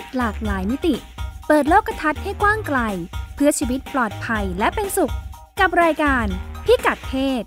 [0.00, 0.94] ศหลากหลายมิติ
[1.48, 2.78] เปิดโลกทัศน์ให้กว้างไกล
[3.34, 5.12] เพื่อชีวิตปลอดภัยและเป็นสุข
[5.60, 6.26] กับรายการ
[6.66, 7.44] พิกัดเพศ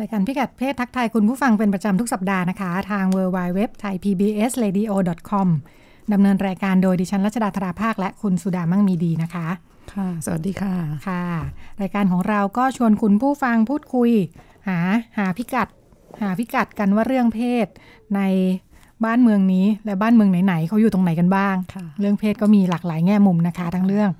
[0.00, 4.92] รายการพิกัดเพศทักทายคุณผู้ฟังเป็นประจำทุกสัปดาห์นะคะ ทาง w w w t h a i PBS Radio
[5.30, 5.48] com
[6.12, 9.46] ดำเนินรายการโดยดิฉันรัชดาธราภาคและคุณสุดามั่งมีดีนะคะ
[9.94, 10.74] ค่ะ สวัสดีค่ะ
[11.08, 11.24] ค่ะ
[11.80, 14.10] รายการของเราก็ชวนคุณผู้ฟังพูดคุย
[14.68, 14.78] หา
[15.18, 15.68] หาพิกัด
[16.22, 17.66] หาพิกัดกันว่าเรื่องเพศ
[18.16, 18.20] ใน
[19.04, 24.10] บ้านเมืองนี้และบ้านเมืองไหนๆเขาอยู่ตรงไหนกันบ้างค่ะเรื่องเพศก็มีหลากหลายแง่มุมนะคะ ทั้งเรื่อง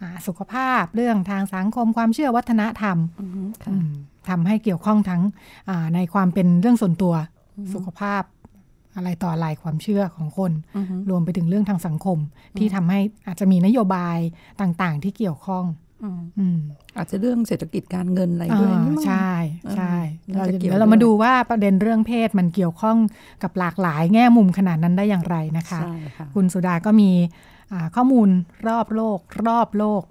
[0.00, 2.96] อาสุขภาพเรื่องทางสังคมความเชื่อวัฒนธรรม
[3.64, 3.90] ค่ะอืม
[4.28, 5.22] ทำให้เกี่ยวข้องทั้ง
[5.68, 7.14] อ่าในความเป็นเรื่องส่วนตัว
[7.74, 8.22] สุขภาพ
[8.96, 12.18] อะไรต่ออะไรความเชื่อของคนอือฮึรวมไปถึงเรื่องทางสังคม
[12.58, 14.18] ที่ทำให้อาจจะมีนโยบาย
[14.60, 15.64] ต่างๆ ที่เกี่ยวข้อง
[16.04, 16.58] อืมอืม
[16.96, 19.32] อาจจะเรื่องเศรษฐกิจการเงินอะไรด้วยอ่านี่มั้งใช่
[19.76, 19.96] ใช่
[20.28, 22.96] อ่าเราน่าจะเกี่ยวเดี๋ยวเราด้วยมาดูว่าประเด็นเรื่องเพศมันเกี่ยวข้อง
[23.42, 27.10] กับหลากหลายแง่มุมขนาดนั้นได้อย่างไรนะคะใช่ค่ะคุณสุดาก็มี
[27.72, 28.28] อ่าข้อมูล
[28.68, 30.02] รอบโลก รอบโลก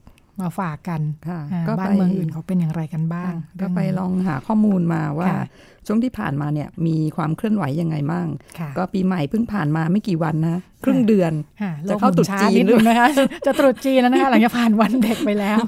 [0.42, 5.44] มาฝากกันค่ะอ่าก็บ้านไปเมืองอื่นเขาเป็นอย่างไรกันบ้างอ่าก็เรื่ไปนี้ลองหาข้อมูลมาว่าค่ะ
[5.88, 8.28] ช่วงที่ผ่านมาเนี่ยมีความเคลื่อนไหวยังไงมั่ง
[8.60, 13.10] ค่ะก็ปีใหม่เพิ่งผ่านมาไม่กี่วันนะครึ่งเดือนค่ะโลจะกเข้าหมุตรุษช้จีนนิดนึงนะคะ
[13.46, 15.60] จะตรุษจีนแล้วนะคะหลังจากผ่านวันเด็กไปแล้ว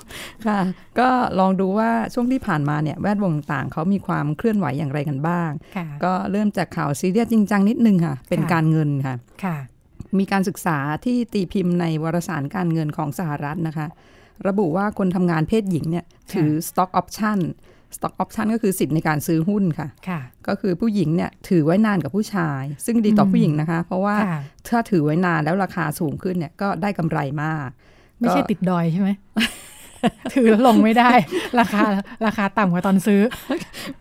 [0.47, 0.59] ค่ะ
[0.99, 9.57] ก็ลองดูว่าช่วงที่ผ่านมาเนี่ยแวดวงต่างๆเขามีความเคลื่อนไหวอย่างไรกันบ้างค่ะก็เริ่มจากข่าวซีเรียสจริงจังนิดนึงค่ะ เป็นค่ะการเงินค่ะค่ะ
[10.19, 13.87] มีการศึกษาที่ตีพิมพ์ในวารสารการเงินของสหรัฐนะคะ
[14.47, 17.39] ระบุว่าคนทำงานเพศหญิงเนี่ยถือ stock option
[17.95, 27.69] stock option ก็คือสิทธิ์ในการซื้อหุ้นค่ะค่ะก็คือผู้หญิงเนี่ยถือไว้นานกับผู้ชาย ซึ่งดีต่ออมผู้หญิงนะคะ เพราะว่าค่ะถ้าถือไว้นานแล้วราคาสูงขึ้นเนี่ยก็ได้กำไรมาก
[28.19, 29.09] ไม่ใช่ก็ติดดอยใช่ไหม
[30.33, 31.09] ถือแล้วลงไม่ได้
[31.59, 31.83] ราคา
[32.25, 33.21] ราคาต่ำกว่าตอนซื้อ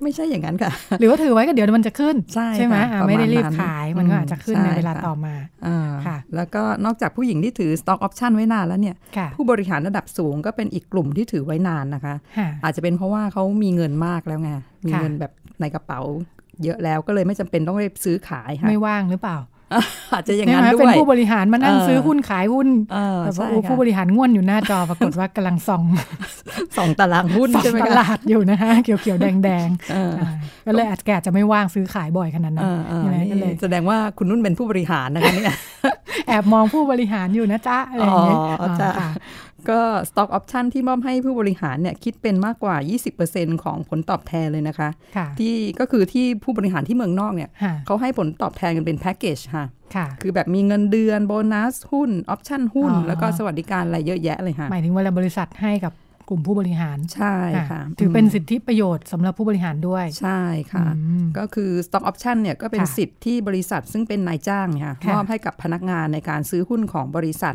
[0.03, 0.71] ไม่ใช่อย่างนั้นค่ะ
[1.01, 5.35] หรือว่าถือไว้ก็เดี๋ยวมันจะขึ้น ใช่ไหมค่ะอ่าประมาณไม่ได้รีบนั้นขายมันก็อืมอาจจะขึ้นใช่ในเวลาค่ะต่อมา
[5.67, 14.51] อ่าค่ะ แล้วก็นอกจากผู้หญิงที่ถือ stock option ไว้นานแล้วเนี่ยค่ะผู้บริหารระดับสูงก็เป็นอีกกลุ่มที่ถือไว้นานนะคะค่ะอาจจะเป็นเพราะว่าเขามีเงินมากแล้วไง
[14.87, 16.01] มีค่ะเงินแบบในกระเป๋า
[16.65, 19.37] เยอะแล้วก็เลยไม่จำเป็นต้องไปซื้อขายค่ะไม่ว่างหรือเปล่า
[20.15, 25.83] อาจจะอย่างใช่นั้นไหมด้เป็นวยผู้บริหารมานั่งเออซื้อหุ้นขายหุ้นเออแต่ว่าใช่โอ้ผู้บค่ะริหารง่วนอยู่หน้าจอปรากฏว่ากำลังส่อง
[26.77, 30.31] สองตารางหุ้นส่องใช่ไหมตคะลาดอยู่นะคะเขียวเขียวๆแดงแดงๆเอออ่า
[30.67, 35.55] ก็เลยอาจแกอาจจะไม่ว่างซื้อขายบ่อยขนาดนั้เอนอเออใช่ไหมก็เลยนี่แสดงว่าคุณนุ่นเป็นผู้บริหารนะคะเนี่ย
[36.29, 39.11] แอบมองผู้บริหารอยู่นะจ๊ะอะไรอย่างเงี้ยอ๋อจ้ะค่ะ
[39.71, 42.77] ก็ stock option ที่มอบให้ผู้บริหารเนี่ยคิดเป็นมากกว่า
[43.21, 49.65] 20%ของผลตอบแทนเลยนะคะค่ะที่ก็คือที่ผู้บริหารที่เมืองนอกเนี่ยค่ะเขาให้ผลตอบแทนกันเป็นแพ็กเกจค่ะ
[49.95, 55.93] ค่ะ คือแบบมีเงินเดือนโบนัส หุ้น ออปชั่นหุ้นอ๋อแล้วก็สวัสดิการอะไรเยอะแยะเลยค่ะ หมายถึงเวลาบริษัทให้กับ
[56.29, 57.37] กลุ่มผู้บริหารใช่
[57.71, 60.41] ค่ะอ่าถือเป็นสิทธิประโยชน์สำหรับผู้บริหารด้วย ใช่
[60.73, 67.55] ค่ะอืมก็คือ stock option เนี่ยก็เป็นค่ะสิทธิ์ที่บริษัทซึ่งเป็นนายจ้างเนี่ยค่ะค่ะมอบให้กับพนักงานในการซื้อหุ้นของบริษัท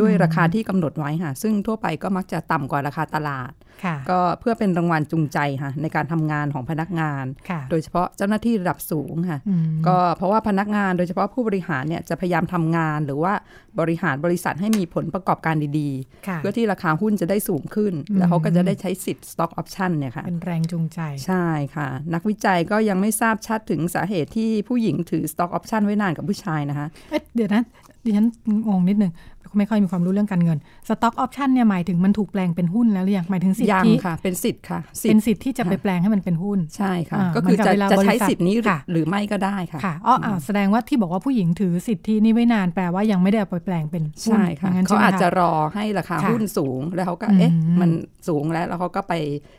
[0.00, 3.52] ด้วยอืมราคาที่กำหนดไว้ค่ะ ซึ่งทั่วไปก็มักจะต่ำกว่าราคาตลาด
[3.84, 13.34] ค่ะก็เพื่อเป็นรางวัลจูงใจค่ะในการทำงานของพนักงานค่ะโดยเฉพาะเจ้าหน้าที่ระดับสูงค่ะอืมก็เพราะว่าพนักงานโดยเฉพาะผู้บริหารเนี่ยจะพยายามทำงานหรือว่า
[13.80, 15.90] บริหารบริษัทให้มีผลประกอบการดี
[16.28, 27.62] ค่ะๆเพื่อที่ราคาหุ้นจะได้สูงขึ้นอืมแล้วเขาก็จะได้ใช้สิทธิ์ stock option เนี่ยค่ะเป็นแรงจูงใจใช่ค่ะ นักวิจัยก็ยังไม่ทราบชัดถึงสาเหตุที่ผู้หญิงถือ stock option ไว้นานกับผู้ชายนะคะเอ๊ะเดี๋ยวนะ
[28.04, 28.26] ดิฉัน
[28.68, 29.12] งงนิดนึง
[29.58, 30.58] ไม่ค่อยมีความรู้เรื่องการเงิน
[30.88, 47.90] สต็อกออปชันเนี่ยหมายถึงมันถูกแปลงเป็นหุ้นแล้วหรือยังหมายถึงสิทยังธิค่ะ เป็นสิทธิ์ค่ะสิทเป็นธิ์สิทธิ์ที่จะไปค่ะแปลงให้มันเป็นหุ้นใช่ค่ะอ่าก็คือเหมือนกับจะเวลาจะใช้บริษัทสิทธิ์นี้หรือค่ะหรือไม่ก็ได้ค่ะค่ะอ๋ออ่าแสดงว่าที่บอกว่าผู้หญิงถือสิทธินี้ไว้นานแปลว่ายังไม่ได้เอาไปแปลงเป็นหุ้นใช่ค่ะย่งนั้นเขาใช่ไหมอาจจะครอให้ราคาค่ะหุ้นสูงแล้วเขาก็อืมเอ๊ะมัน
[48.28, 49.14] สูงแล้วแล้วเขาก็ไป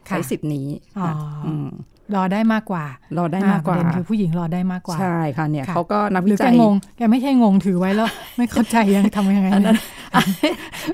[0.07, 0.67] ใช้ค่ะสิทธิ์นี้
[0.97, 1.13] อ๋อค่ะ
[1.45, 1.67] อืม
[2.15, 2.85] รอได้มากกว่า
[3.17, 9.77] รอได้มากกว่าอ่ประเด็นคือผู้หญิงรอได้มากกว่า ใช่ค่ะเนี่ยค่ะเขาก็นักหวิรือแกจัยงงแกไม่ใช่งงถือไว้แล้ว ไม่เข้าใจยังทำยังไงอันนั้น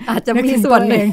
[0.09, 1.07] อาจจะมีส่วนหนึ่ง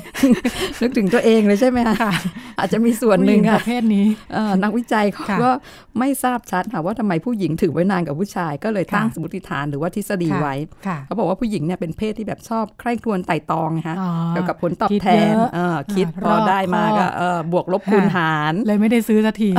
[0.83, 2.13] นึกถึงตัวเองเลยใช่ไหมคะค่ะ
[2.59, 5.51] อาจจะมีส่วนหนึ่งผู้ญิปค่ะระเภทนี้เอ่อนักวิจัยเขาค่ะก็
[5.99, 10.55] ไม่ทราบชัดค่ะว่าทำไมผู้หญิงถือไว้นานกับผู้ชาย ก็เลยตั้งค่ะสมมติฐานหรือว่าทฤษฎีค่ะไว้
[10.87, 19.51] ค่ะเขาบอกว่าผู้หญิงเนี่ยเป็นเพศที่แบบชอบใคร่ครวญไต่ตองนะคะอ๋อเกี่ยวกับผลตอบคิดแทนเยอะเออคิดอ่าพอได้มาอบคก็อบเออบวกลบคูณหาร เลยไม่ได้ซื้อสักที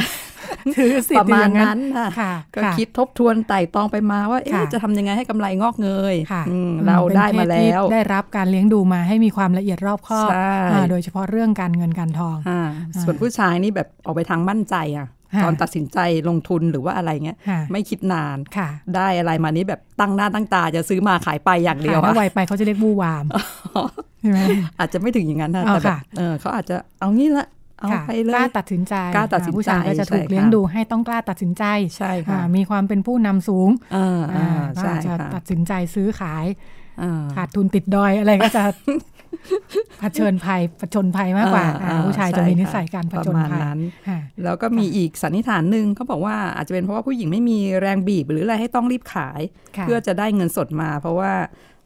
[0.77, 12.61] ถือสิทประธิ์อยู่มาอณย่างนั้นนั้นค่ะค่ะก็ค่ะคิดทบทวนไต่ตองไปมาว่าค่ะเอ๊ะจะทำยังไงให้กำไรงอกเงยค่ะอืมอืมเราป็นได้มาเพศที่แล้ว ได้รับการเลี้ยงดูมาให้มีความละเอียดรอบคอบใช่อ่าโดยเฉพาะเรื่องการเงินการทองอ่า
[13.01, 15.97] ส่วนผู้ชายนี่แบบออกไปทางมั่นใจอะค่ะตอนตัดสินใจ
[16.29, 23.25] ลงทุนหรือว่าอะไรเงี้ยค่ะไม่คิดนานค่ะได้อะไรมานี้แบบตั้งหน้าตั้งตาจะซื้อมาขายไปอย่างเดียวค่ะถ้าอะไวไปเขาจะเรียกบู้วาม
[24.21, 24.39] ใช่ไหม
[24.79, 27.45] อาจจะไม่ถึงอย่างนั้นนะอ๋อแต่แบบค่ะเออเขาอาจจะเอางี้ละ
[27.79, 31.63] เอาค่ะไปเลยกล้าตัดสินใจกล้าตัดสินใจผู้ชายก็จะถูกใช่ค่ะเลี้ยงดูให้ต้องกล้าตัดสินใจ
[31.97, 36.45] ใช่ค่ะอ่ามีความเป็นผู้นำสูงอ่าอ่าอ่าก็ใช่อาจจะค่ะตัดสินใจซื้อขาย
[37.01, 38.63] อ่าขาดทุนติดดอยอะไรก็จะ
[39.99, 49.41] เผชิญภัยผจญภัยมากกว่าอ่าอ่าอ่าผู้ชายใช่จะมีนิค่ะสัยการผประจญมาณภัยนั้นค่ะแล้วก็มีอีกสันนิษฐานหนึ่งเขาบอกว่าอาจจะเป็นเพราะว่าผู้หญิงไม่มีแรงบีบหรืออะไรให้ต้องรีบขาย
[49.77, 51.76] ค่ะเพื่อจะได้เงินสดมา เพราะว่าเอ่อ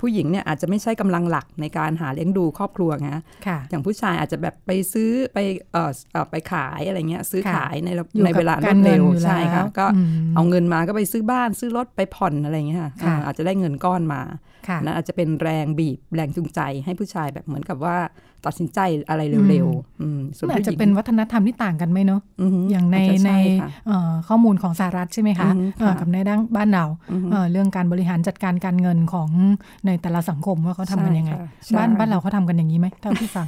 [0.00, 3.10] ผู้หญิงเนี่ยอาจจะไม่ใช่กำลังหลักในการหาเลี้ยงดูครอบครัวไง
[3.46, 5.38] ค่ะอย่างผู้ชายอาจจะแบบไปซื้อไป
[5.72, 14.20] เอ่อเอ่อไปขายอะไรเงี้ยซื้อค่ะขายในอยู่ในเวลากับรกาวรดเงินเร็วอยู่แล้วใช่ค่ะก็อืมเอาเงินมาก็ไปซื้อบ้านซื้อรถไปผ่อนอะไรเงี้ยค่ะค่ะอ่าอาจจะได้เงินก้อนมา
[14.68, 17.96] ค่ะนั่นอาจจะเป็นแรงบีบแรงจูงใจให้ผู้ชายแบบเหมือนกับว่า
[18.46, 29.28] ตัดสินใจอะไรเร็วๆอืมส่วนมันอาจผู้หจะญิงเป็นวัฒนธรรมที่ต่างกันไหมเนาะอือฮึอย่างในจจะในช่ค่ะเอ่อข้อมูลของสหรัฐใช่ไหมคะอือฮึเอ่อค่ะกับในด้านบ้านเราอือฮึเอ่อเรื่องการบริหารจัดการการเงินของ
[29.86, 33.46] ในแต่ละสังคมว่าเขาทำกันยังไงใช่ค่ะใช่บ้านบ้านเราเขาทำกันอย่างนี้ไหมเท่าที่ฟัง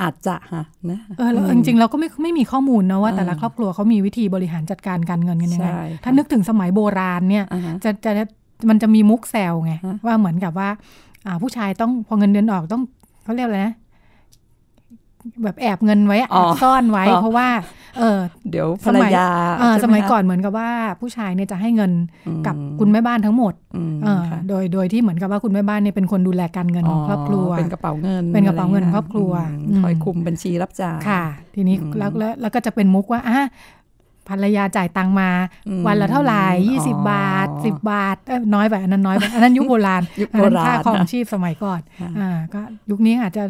[0.00, 8.12] อาจจะฮะนะเออแล้วอืมจริงๆเราก็ไม่ไม่มีข้อมูลนะว่าอ่าแต่ละครอบครัวเขามีวิธีบริหารจัดการการเงินกันยังไงใช่ถ้านึกถึงสมัยโบราณเนี่ยอ่าฮะจะจะ
[8.68, 10.68] มันจะมีมุกแซวไงฮะว่าเหมือนกับว่า
[11.26, 12.82] อ่าผู้ชายต้องพอเงินเดือนออกต้อง
[13.24, 13.74] เขาเรียกอะไรนะ
[15.44, 17.48] แบบแอบเงินไว้อะอ๋อซ่อนไว้อ๋อเพราะว่า
[17.98, 18.18] เออ
[18.50, 19.28] เดี๋ยวภสรรมัยยา
[19.58, 20.70] เออใช่สไหมัยคะก่อนเหมือนกับว่า
[21.00, 21.92] ผู้ชายเนี่ยจะให้เงิน
[22.26, 31.22] อืมกับคุณแม่บ้านทั้งหมดอืมเออค่ะโดยโดยที่เหมือนกับว่าคุณแม่บ้านเนี่ยเป็นคนดูแลการเงินของครอบครัวเป็นกระเป๋าเงิน เป็นกระเป๋าเงินะไงี้ยครอบครัวอืมอืมคอยคุมบัญชีรับจ่ายค่ะ
[31.54, 33.38] ทีนี้อืมแล้วแล้วแล้วก็จะเป็นมุกว่าอะ
[34.28, 35.30] ภรรยาจ่ายตังมา
[35.68, 42.60] อืมวันละเท่าไหร่ยี่สิบบาทสิบบาทเอ้ยน้อยไปอันนั้นน้อยไปอันนั้นยุคโบราณยุคอันโบนั้นราค่าณครองนะชีพสมัยก่อนค่ะอ่าก็
[42.90, 43.44] ยุคนี้อาจจะ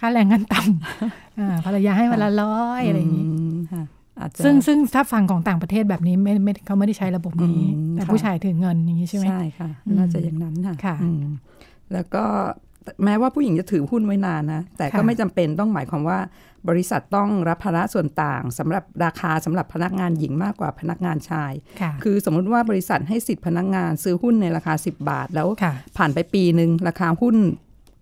[0.00, 3.26] ค่าแรงขั้นต่ำอ่าภรรยาให้วันละร้อยอะไรอย่างนี้
[3.56, 3.82] มค่ะ
[4.20, 11.24] อาจจะซึ่งซึ่งถ้าฟังของต่างประเทศแบบนี้ไม่ไม่เขาไม่ได้ใช้ระบบนี้อืมแต่ค่ะผู้ชายถือเงินอย่างนี้ใช่ไหมใช่ค่ะอืมน่าจะอย่างนั้นค่ะค่ะอืม
[11.92, 12.24] แล้วก็
[13.04, 16.18] แม้ว่าผู้หญิงจะถือหุ้นไว้นานนะ แต่ก็ค่ะไม่จำเป็นต้องหมายความว่า
[16.68, 27.36] บริษัทต้องรับภาระส่วนต่างสำหรับราคาสำหรับพนักงานหญิงมากกว่าพนักงานชายค่ะคือสมมุติว่าบริษัทให้สิทธิ์พนักงานซื้อหุ้นในราคา 10 บาทแล้วค่ะผ่านไปปีหนึ่งราคาหุ้น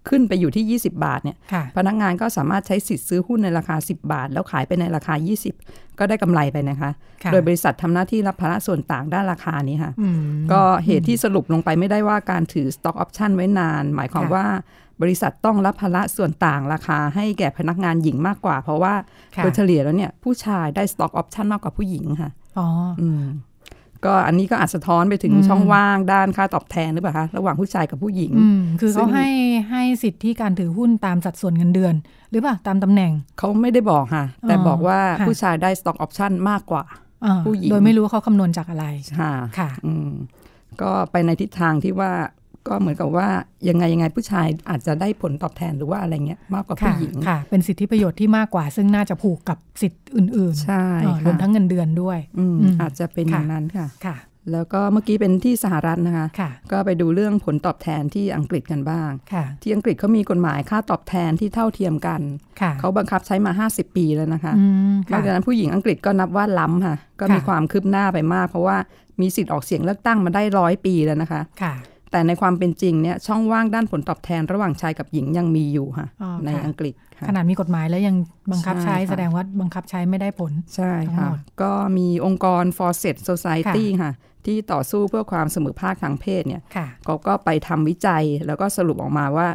[0.08, 5.14] ขึ้นไปอยู่ที่ 20 บาทเนี่ยค่ะพนักงานก็สามารถใช้สิทธิ์ซื้อหุ้นในราคา 10 บาท แล้วขายไปในราคา
[5.56, 6.90] 20 ก็ได้กำไรไปนะคะ
[7.22, 10.20] ค่ะโดยบริษัททำหน้าที่รับภาระส่วนต่างด้านราคานี้ค่ะอืม
[10.52, 14.46] ก็เหตุที่สรุปลงไปไม่ได้ว่าการถือ stock option ไว้นาน หมายความค่ะว่า
[15.02, 18.94] บริษัทต้องรับภาระส่วนต่างราคาให้แก่พนักงานหญิงมากกว่า เพราะว่า
[19.36, 22.68] ค่ะโดยเฉลี่ยแล้วเนี่ยผู้ชายได้ stock option มากกว่าผู้หญิงค่ะอ๋อ
[23.00, 23.22] อืม
[24.04, 29.28] ก็อันนี้ก็อาจสะท้อนไปถึงอืมช่องว่างด้านค่าตอบแทนหรือเปล่าคะระหว่างผู้ชายกับผู้หญิงอืมคือซึ่เขางให้
[29.70, 31.94] ให้สิทธิการถือหุ้นตามสัดส่วนเงินเดือน
[32.30, 36.84] หรือเปล่าตามตำแหน่งเขาไม่ได้บอกค่ะ แต่อ๋อบอกว่าค่ะผู้ชายได้ stock option มากกว่า
[37.24, 38.86] อ่าผู้หญิงโดยไม่รู้ว่าเขาคำนวณจากอะไร
[39.20, 40.10] ค่ะค่ะอืม
[40.82, 42.10] ก็ไปในทิศทางที่ว่า
[42.66, 43.28] ก็เหมือนกับว่า
[43.68, 54.16] ยังไงยังไงผู้ชายอาจจะได้ผลตอบแทนหรือว่าอะไรเงี้ยมากกว่าผู้ค่ะหญิงค่ะ เป็นสิทธิประโยชน์ที่มากกว่า ซึ่งน่าจะผูกกับสิทธิ์อื่นๆใช่เอ่อค่ะรวมทั้งเงินเดือนด้วยอืมอืมอาจจะเป็นอค่ะย่างนั้นค่ะค่ะ
[54.52, 62.20] แล้วก็เมื่อกี้เป็นที่สหรัฐนะคะค่ะก็ไปดูเรื่องผลตอบแทนที่อังกฤษกันบ้างค่ะที่อังกฤษเขามีกฎหมายค่าตอบแทนที่เท่าเทียมกัน
[62.60, 68.76] ค่ะเขาบังคับใช้มา 50 ปีแล้วนะคะอืมนอกค่ะจากนั้นผู้หญิงอังกฤษก็นับว่าล้ำค่ะ ก็มีค่ะความคืบหน้าไปมาก เพราะว่า
[69.20, 71.74] มีสิทธิ์ออกเสียงเลือกตั้งมาได้ร้อยปีแล้วนะคะค่ะ
[72.12, 78.16] แต่ในความเป็นจริงเนี่ยช่องว่างด้านผลตอบแทนระหว่างชายกับหญิงยังมีอยู่ค่ะอ๋อในค่ะอังกฤษค่ะขนาดมีกฎหมายแล้วยัง
[78.52, 84.12] บังคับใช่ใช้ค่ะแสดงว่าบังคับใช้ไม่ได้ผล ใช่ทั้งค่ะหมดก็มีองค์กร For Set Society ค่ะ
[84.46, 89.48] ที่ต่อสู้เพื่อความเสมอภาคทางเพศเนี่ยค่ะเขาก็ไปทำวิจัยแล้วก็สรุปออกมาว่า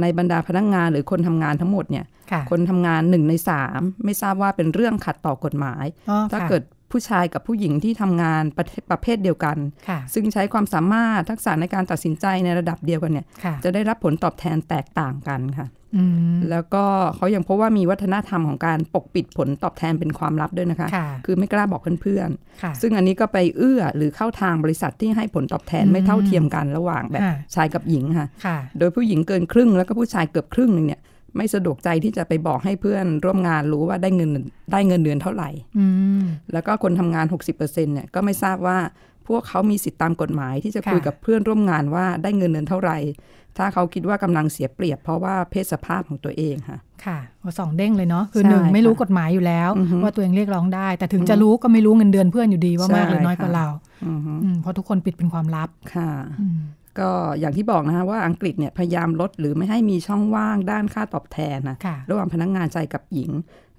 [0.00, 6.62] ในบรรดาพนักงานหรือคนทำงานทั้งหมดเนี่ยค่ะคนทำงานหนึ่งในสามไม่ทราบว่าเป็นเรื่องขัดต่อกฎหมายอ๋อถ้าค่ะเกิด
[6.96, 9.56] ผู้ชายกับผู้หญิงที่ทำงานประเภทประเภทเดียวกัน
[9.88, 16.84] ค่ะซึ่งใช้ความสามารถทักษะในการตัดสินใจในระดับเดียวกันเนี่ยค่ะจะได้รับผลตอบแทนแตกต่างกันค่ะอืมแล้วก็
[17.16, 22.28] เขายังพบว่ามีวัฒนธรรมของการปกปิดผลตอบแทนเป็นความลับด้วยนะคะค่ะคือไม่กล้าบอกเพื่อน
[22.62, 31.00] ค่ะๆซึ่งอันนี้ก็ไปเอื้อหรือเข้าทางบริษัทที่ให้ผลตอบแทนอืมไม่เท่าเทียมกันระหว่างแบบค่ะชายกับหญิงค่ะค่ะ โดยผู้หญิงเกินครึ่งแล้วก็ผู้ชายเกือบครึ่งหนึ่งเนี่ย
[31.36, 34.30] ไม่สะดวกใจที่จะไปบอกให้เพื่อนร่วมงานรู้ว่าได้เงิน
[34.72, 35.86] ได้เงินเดือนเท่าไหร่อื
[36.20, 38.78] มแล้วก็คนทำงาน 60%เนี่ยก็ไม่ทราบว่า
[39.28, 42.98] พวกเขามีสิทธิตามกฎหมายที่จะค่ะคุยกับเพื่อนร่วมงานว่าได้เงินเดือนเท่าไหร่
[43.58, 53.66] ถ้าเขาคิดว่ากำลังเสียเปรียบ เพราะว่าเพศสภาพของตัวเองค่ะ ค่ะโอ้สองเด้งเลยเนาะ คือใช่หนึ่งไม่รู้ค่ะกฎหมายอยู่แล้วอือฮึว่าตัวเองเรียกร้องได้ แต่ถึงอือฮึจะรู้ก็ไม่รู้เงินเดือนเพื่อนอยู่ดีว่าใช่มากหรือน้อยกว่าค่ะเรา
[54.06, 56.58] อือฮึอืมเพราะทุกคนปิดเป็นความลับ ค่ะอืม
[57.00, 57.10] ก็
[57.40, 63.30] อย่างที่บอกนะคะว่าอังกฤษเนี่ยพยายามลดหรือไม่ให้มีช่องว่างด้านค่าตอบแทนนะค่ะระหว่างพนักงานชายกับหญิง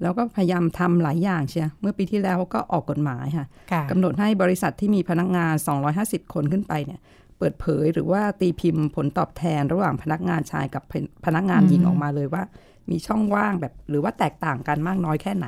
[0.01, 5.53] แล้วก็พยายามทำหลายอย่างเชียเมื่อปีที่แล้วก็ออกกฎหมายค่ะค่ะกำหนดให้บริษัทที่มีพนักงาน
[5.93, 6.99] 250 คนขึ้นไปเนี่ย
[7.37, 10.83] เปิดเผยหรือว่าตีพิมพ์ผลตอบแทนระหว่างพนักงานชายกับ
[11.25, 12.43] พนักงานหญิงอืมออกมาเลยว่า
[12.89, 15.47] มีช่องว่างแบบหรือว่าแตกต่างกันมากน้อยแค่ไหน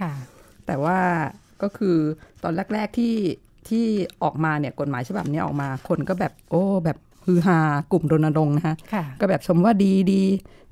[0.00, 0.12] ค่ะ
[0.66, 0.98] แต่ว่า
[1.62, 1.96] ก็คือ
[2.42, 3.14] ตอนแรก ๆที่
[3.68, 3.86] ที่
[4.22, 7.58] ออกมาเนี่ยกฎหมายฉบับนี้ออกมาคนก็แบบโอ้แบบ ฮือฮา
[7.92, 10.22] กลุ่มรณรงค์นะคะค่ะก็แบบชมว่าดีดี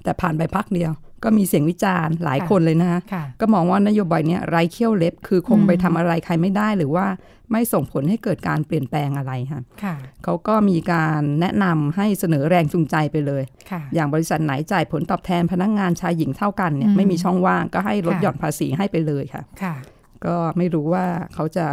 [0.05, 0.93] แต่ผ่านไปพักเดียว
[1.25, 7.07] ก็มีเสียงวิจารณ์หลายค่ะคนเลยนะคะค่ะก็มองว่านโยบายเนี้ยไร้เขี้ยวเล็บ คือคงอืมไปทำอะไรใครไม่ได้หรือว่า
[7.53, 19.75] ไม่ส่งผลให้เกิดการเปลี่ยนแปลงอะไรค่ะค่ะเขาก็มีการแนะนำให้เสนอแรงจูงใจไปเลยค่ะอย่างบริษัทไหนจ่ายผลตอบแทนพนักงานชายหญิงเท่ากันเนี่ยอืมไม่มีช่องว่างก็ให้ลดค่ะหย่อนภาษีให้ไปเลยค่ะค่ะ
[20.25, 21.67] ก็ไม่รู้ว่าเขาจะ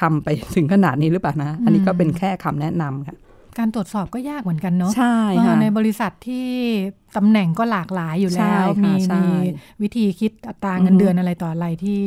[0.00, 3.16] ทำไปถึงขนาดนี้หรือเปล่านะ อันนี้ก็เป็นแค่คำแนะนำค่ะ
[3.58, 5.16] การตรวจสอบก็ยากเหมือนกันเนาะใช่
[5.46, 6.48] ค่ะเออในบริษัทที่
[7.16, 9.24] ตำแหน่งก็หลากหลายอยู่ใช่แล้วค่ะมีใช่มี
[9.82, 12.00] วิธีคิดอัตราเงินอือฮึเดือนอะไรต่ออะไรที่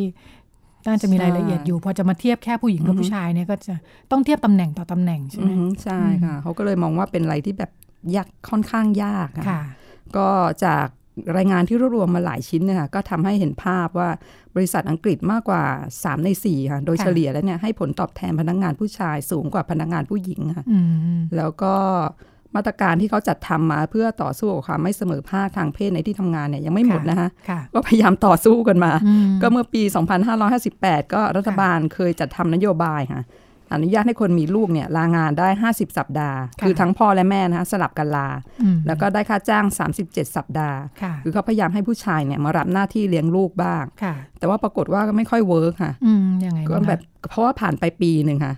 [0.87, 3.73] น่าจะมีรายละเอียดใช่อยู่พอจะมาเทียบแค่ผู้หญิงกับอือฮึผู้ชายเนี่ยก็จะ
[4.11, 7.71] ต้องเทียบตำแหน่งต่อตำแหน่งใช่ไหมอือฮึใช่ค่ะเขาก็เลยมองว่าเป็นอะไรที่แบบ
[8.15, 9.61] ยากค่อนข้างยากอะค่ะ
[10.17, 10.27] ก็
[10.65, 10.87] จาก
[11.37, 14.09] รายงานที่รวบรวมมาหลายชิ้นเนี่ยค่ะก็ทำให้เห็นภาพว่า
[14.55, 20.79] บริษัทอังกฤษมากกว่า 3 ใน4ค่ะโดยค่ะเฉลี่ยแล้วเนี่ยให้ผลตอบแทนพนักงานผู้ชายสูงกว่าพนักงานผู้หญิงค่ะอื
[21.17, 21.75] มแล้วก็
[22.55, 29.81] มาตรการที่เขาจัดทำมาเพื่อต่อสู้กับความไม่เสมอภาคทางเพศในที่ทำงานเนี่ยยังไม่หมดนะคะค่ะก็พยายามต่อสู้กันมาอืมก็เมื่อปี
[30.47, 33.21] 2558 ก็รัฐบาลเคยจัดทำนโยบายค่ะ
[33.73, 38.27] อนุญาตให้คนมีลูกเนี่ยลางานได้ 50 สัปดาห์ค่ะคือทั้งพ่อและแม่นะคะสลับกันลา
[38.61, 39.65] อืมแล้วก็ได้ค่าจ้าง
[40.01, 48.55] 37 สัปดาห์ค่ะคือเขาพยายามให้ผู้ชายเนี่ยมารับหน้าที่เลี้ยงลูกบ้างค่ะแต่ว่าปรากฏว่าก็ไม่ค่อยเวิร์กค่ะอืมยังไงก็บ้างคะแบบเพราะว่าผ่านไปปีหนึ่งค่ะ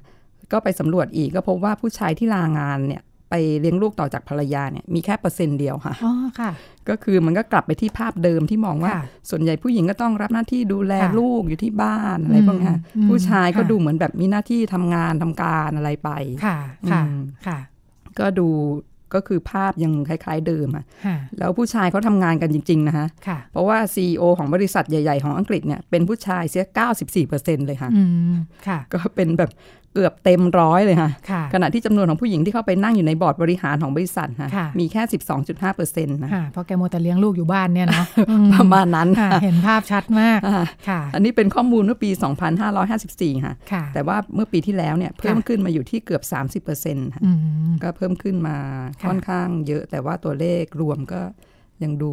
[0.51, 6.51] ก็ไปสำรวจอีกก็พบว่าผู้ชายที่ลางานเนี่ย ไปเลี้ยงลูกต่อจากภรรยาเนี่ยมีแค่เปอร์เซ็นต์เดียวค่ะอ๋อค่ะ
[6.89, 16.09] ก็คือมันก็กลับไปที่ภาพเดิมที่มองว่าค่ะส่วนใหญ่ผู้หญิงก็ต้องรับหน้าที่ดูแลค่ะลูกอยู่ที่บ้านอะไรพวกเนี้ยอืมผู้ชายก็ค่ะดูเหมือนแบบมีหน้าที่ทำงานทำการอะไรไป
[16.45, 16.57] ค่ะ
[16.91, 17.57] ค่ะอืมค่ะ
[18.19, 18.49] ก็ดู
[19.15, 26.65] ก็คือภาพยังคล้าย ๆ เดิมอะค่ะแล้วผู้ชายเขาทำงานกันจริง ๆ นะคะค่ะเพราะว่า CEO ของบริษัทใหญ่ ๆ ของอังกฤษเนี่ยเป็นผู้ชายเสีย
[27.15, 28.03] 94%เลยค่ะอื
[28.33, 28.35] ม
[28.67, 29.51] ค่ะก็เป็นแบบ
[29.97, 35.01] เกือบเต็มร้อยเลยค่ะค่ะ ขณะที่จำนวนของผู้หญิงที่เข้าไปนั่งอยู่ในบอร์ดบริหารของบริษัทค่ะค่ะมีแค่
[35.53, 42.09] 12.5%นะค่ะเพราะแกโมวแต่เลี้ยงลูกอยู่บ้านเนี่ยเนาะอืประมาณนั้นค่ะเห็นภาพชัดมากอ่าค่ะ อันนี้เป็นข้อมูลเมื่อปี
[42.77, 46.23] 2554ค่ะค่ะ แต่ว่าเมื่อปีที่แล้วเนี่ยเพิ่มขึ้นมาอยู่ที่เกือบ
[46.63, 47.31] 30%ค่ะอื
[47.69, 48.57] มก็เพิ่มขึ้นมา
[49.01, 51.21] ค่ะค่อนข้างเยอะแต่ว่าตัวเลขรวมก็
[51.83, 52.11] ยังดู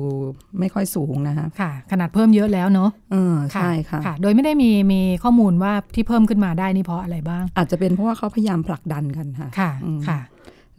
[0.60, 10.20] ไม่ค่อยสูงนะคะค่ะ ขนาดเพิ่มเยอะแล้วเนาะเออใช่ค่ะค่ะ โดยไม่ได้มีมีข้อมูลว่าที่เพิ่มขึ้นมาได้นี่เพราะอะไรบ้าง อาจจะเป็นเพราะว่าเขาพยายามผลักดันกันค่ะค่ะอืมค่ะ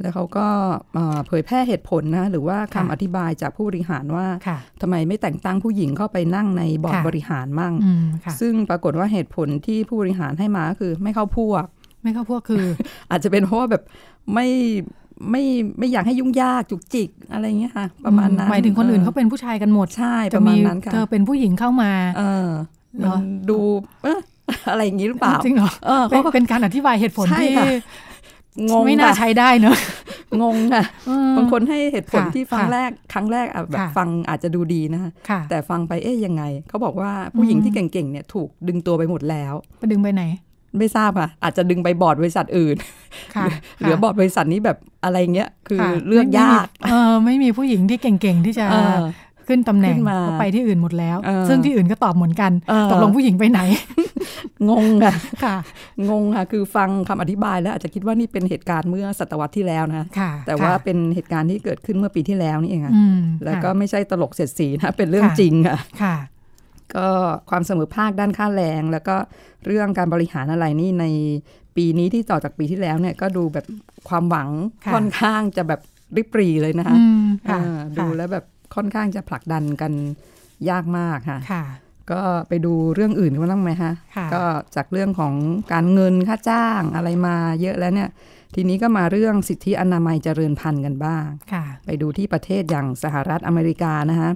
[0.01, 0.47] แล้วเขาก็
[0.93, 11.65] เอ่อเผยแพร่เหตุผลนะ หรือว่าคำค่ะอธิบายจากผู้บริหารว่าค่ะทำไมไม่แต่งตั้งผู้หญิงเข้าไปนั่งในบอร์ดค่ะบริหารมั่งอืมค่ะซึ่งปรากฏว่าเหตุผลที่ผู้บริหารให้มาก็คือไม่เข้าพวก
[12.03, 12.65] ไม่เข้าพวกคือ
[13.11, 13.83] อาจจะเป็นเพราะว่าแบบ
[14.33, 14.47] ไม่
[15.31, 15.43] ไม่
[15.79, 22.49] ไม่อยากให้ยุ่งยากจุกจิกอะไรเงี้ยค่ะ ประมาณนั้นหมายถึงคนอื่นเขาเป็นผู้ชายกันหมดใช่ปจะระมามีณนั้นค่ะเธอเป็นผู้หญิงเข้ามา เออ
[22.99, 23.59] เหรมัอนดู
[24.03, 24.19] เอ๊ะ
[24.71, 27.65] อะไรอย่างนี้หรือเปล่าจริงเหรอเออเป็นเขาก็เป็นการอธิบายเหตุผลใช่ที่ค่ะ
[28.69, 29.77] งงไม่น่าค่ะใช้ได้เนอะ
[30.41, 40.23] งงค่ะเออบางคนให้เหตุผลค่ะที่ฟังค่ะแรกครั้งแรกอะแบบค่ะฟังอาจจะดูดีนะคะค่ะแต่ฟังไปเอ๊ยยังไงเขาบอกว่าผู้หญิงอืมที่เก่งๆเนี่ยถูกดึงตัวไปหมดแล้วไปดึงไปไหน
[40.79, 42.75] ไม่ทราบค่ะ อาจจะดึงไปบอร์ดบริษัทอื่น
[43.35, 43.45] ค่ะ
[43.79, 48.97] เหลือบอร์ดบริษัทนี้แบบอะไรเงี้ยคือค่ะเลือกไม่ยากไม่มีเออไม่มีผู้หญิงที่เก่งๆที่จะเออ
[49.47, 53.59] ขึ้นตำแหน่งขึ้นมาก็ไปที่อื่นหมดแล้วเออซึ่งที่อื่นก็ตอบเหมือนกันเออตกลงผู้หญิงไปไหน
[54.69, 55.13] งงค่ะ
[55.43, 55.55] ค่ะ
[56.09, 66.15] งงค่ะ คือฟังคำอธิบายแล้วอาจจะคิดว่านี่เป็นเหตุการณ์เมื่อศตวรรษที่แล้วนะค่ะแต่ว่าค่ะเป็นเหตุการณ์ที่เกิดขึ้นเมื่อปีที่แล้วนี่เองค่ะอืมแล้วก็ค่ะไม่ใช่ตลกเสียดสีนะเป็นเรื่องค่ะจริงค่ะค่ะ
[66.95, 67.07] ก็
[67.49, 69.15] ความเสมอภาคด้านค่าแรง แล้วก็
[69.65, 71.05] เรื่องการบริหารอะไรนี่ใน
[71.75, 73.65] ปีนี้ที่ต่อจากปีที่แล้วเนี่ยก็ดูแบบ
[74.09, 74.49] ความหวัง
[74.85, 75.81] ค่ะค่อนข้างจะแบบ
[76.17, 79.93] ริบหรีเลยนะคะอืมค่ะเออดูแล้วแบบค่อนข้างจะผลักดันกัน
[80.69, 81.63] ยากมากค่ะค่ะ
[82.11, 84.43] ก็ไปดูเรื่องอื่นกันบ้างไหมคะค่ะก็
[84.75, 85.33] จากเรื่องของ
[85.73, 88.09] การเงินค่าจ้างอะไรมาเยอะแล้วเนี่ย
[88.55, 94.31] ทีนี้ก็มาเรื่องสิทธิอนามัยเจริญพันธุ์กันบ้างค่ะไปดูที่ประเทศอย่างสหรัฐอเมริกานะคะ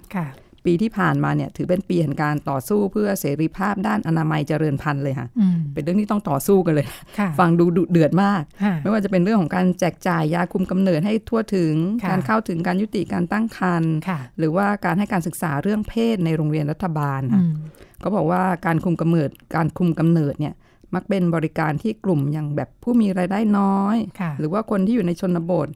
[0.59, 6.87] ค่ะปีที่ผ่านมาเนี่ยถือเป็นปีแห่งการต่อสู้เพื่อเสรีภาพด้านอนามัยเจริญพันธุ์เลยค่ะอืมเป็นเรื่องที่ต้องต่อสู้กันเลย
[7.19, 11.73] ค่ะฟังดูดุเดือดมากค่ะไม่ว่าจะเป็นเรื่องของการแจกจ่ายยาคุมกำเนิดให้ทั่วถึง
[12.03, 17.53] ค่ะการเข้าถึงการยุติการตั้งครรภ์ค่ะหรือว่าการให้การศึกษาเรื่องเพศในโรงเรียนรัฐบาลอืค่ะม
[17.99, 20.53] เขาบอกว่าการคุมกำเนิดการคุมกำเนิดเนี่ย
[20.95, 25.67] มักเป็นบริการที่กลุ่มอย่างแบบผู้มีรายได้น้อยค่ะหรือว่าคนที่อยู่ในชนบท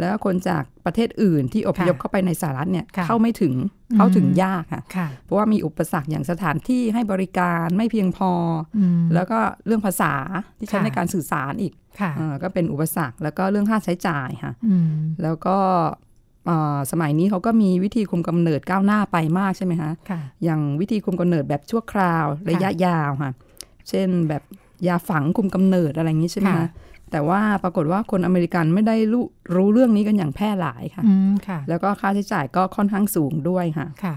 [0.00, 3.54] แล้วก็คนจากประเทศอื่นที่อพยพค่ะเข้าไปในสหรัฐเนี่ยค่ะเข้าไม่ถึง
[3.90, 8.32] อืมเข้าถึงยากค่ะค่ะ เพราะว่ามีอุปสรรคอย่างสถานที่ให้บริการไม่เพียงพอ
[8.78, 10.14] อืมแล้วก็เรื่องภาษา
[10.58, 14.90] ที่ใช้ค่ะในการสื่อสารอีกค่ะอ่าก็เป็นอุปสรรคแล้วก็เรื่องค่าใช้จ่ายค่ะอืม
[15.22, 15.56] แล้วก็
[16.48, 23.32] อ่าสมัยนี้เขาก็มีวิธีคุมกำเนิดก้าวหน้าไปมากใช่ไหมคะค่ะอย่างวิธีคุมกำเนิดแบบชั่วคราวระยะยาวค่ะ
[23.88, 24.42] เช่นแบบ
[24.86, 26.68] ยาฝังคุมกำเนิดอะไรอย่างนี้ใช่ไหมค่ะคะ
[27.10, 29.24] แต่ว่าปรากฏว่าคนอเมริกันไม่ได้รู้
[29.54, 34.16] รู้เรื่องนี้กันอย่างแพร่หลายค่ะอืมค่ะ แล้วก็ค่าใช้จ่ายก็ค่อนข้างสูงด้วยค่ะค่ะ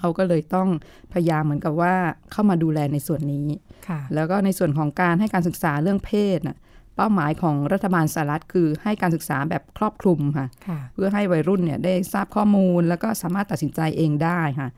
[0.00, 0.68] เขาก็เลยต้อง
[1.12, 1.94] พยายามเหมือนกับว่า
[2.32, 3.48] เข้ามาดูแลในส่วนนี้
[3.88, 6.58] ค่ะ แล้วก็ในส่วนของการให้การศึกษาเรื่องเพศน่ะ
[6.96, 14.68] เป้าหมายของรัฐบาลสหรัฐคือให้การศึกษาแบบครอบคลุมค่ะค่ะ เพื่อให้วัยรุ่นเนี่ยได้ทราบข้อมูลแล้วก็สามารถตัดสินใจเองได้ค่ะ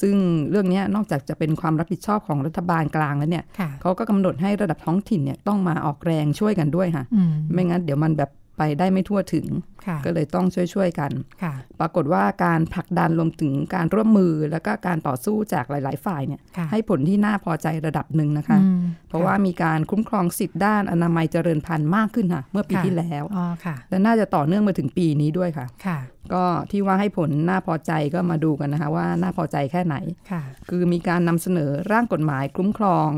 [0.00, 0.16] ซึ่ง
[0.50, 9.46] เรื่องเนี้ยนอกจากจะเป็นความรับผิดชอบของรัฐบาลกลางแล้วเนี่ยค่ะเขาก็กำหนดให้ระดับท้องถิ่นเนี่ยต้องมาออกแรงช่วยกันด้วยค่ะอืมไม่งั้นเดี๋ยวมันแบบไปได้ไม่ทั่วถึง
[9.86, 11.10] ค่ะก็เลยต้องช่วยๆกัน
[11.42, 25.98] ค่ะปรากฏว่าการผลักดันรวมถึงการร่วมมือแล้วก็การต่อสู้จากหลาย ๆ ฝ่ายเนี่ยค่ะให้ผลที่น่าพอใจระดับหนึ่งนะคะอืมเพราะว่ามีการคุ้มครองสิทธิ์ด้านอนามัยเจริญพันธุ์มากขึ้นค่ะ เมื่อปีค่ะที่แล้วอ๋อค่ะและน่าจะต่อเนื่องมาถึงปีนี้ด้วยค่ะค่ะ
[26.34, 29.96] ก็ที่ว่าให้ผลน่าพอใจก็มาดูกันนะคะว่าน่าพอใจแค่ไหน
[30.30, 33.08] ค่ะ คือมีการนำเสนอร่างกฎหมายคุ้มครอง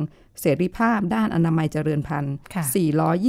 [0.40, 2.64] เสรีภาพด้านอนามัยเจริญพันธุ์ค่ะ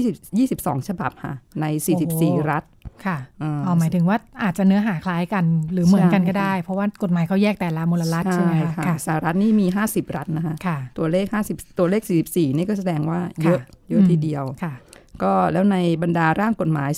[0.07, 2.63] 422 ฉบับค่ะ ในโอ้โห44 รัฐ
[3.05, 14.73] ค่ะอ่าอ๋อหมายถึงว่าอาจจะเนื้อหาคล้ายกัน หรือเหมือนกันใช่ก็ได้ เพราะว่ากฎหมายเขาแยกแต่ละมลรัฐใช่ไหมคะค่ะค่ะสหรัฐนี่มี 50 รัฐนะคะค่ะตัวเลข 50 ตัวเลข 44 นี่ก็แสดงว่าเยอะค่ะเยอะอืมทีเดียวค่ะ
[15.23, 16.91] ก็แล้วในบรรดาร่างกฎหมาย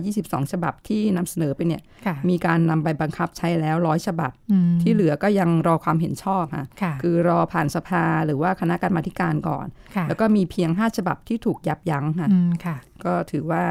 [0.00, 9.66] 422 ฉบับที่นำเสนอไปเนี่ยค่ะมีการนำไปบังคับใช้แล้วร้อยฉบับอืมที่เหลือก็ยังรอความเห็นชอบค่ะค่ะคือรอผ่านสภาหรือว่าคณะกรรมาธิการก่อน
[9.96, 13.64] ค่ะแล้วก็มีเพียง 5 ฉบับที่ถูกยับยั้งค่ะอืมค่ะก็ถือว่า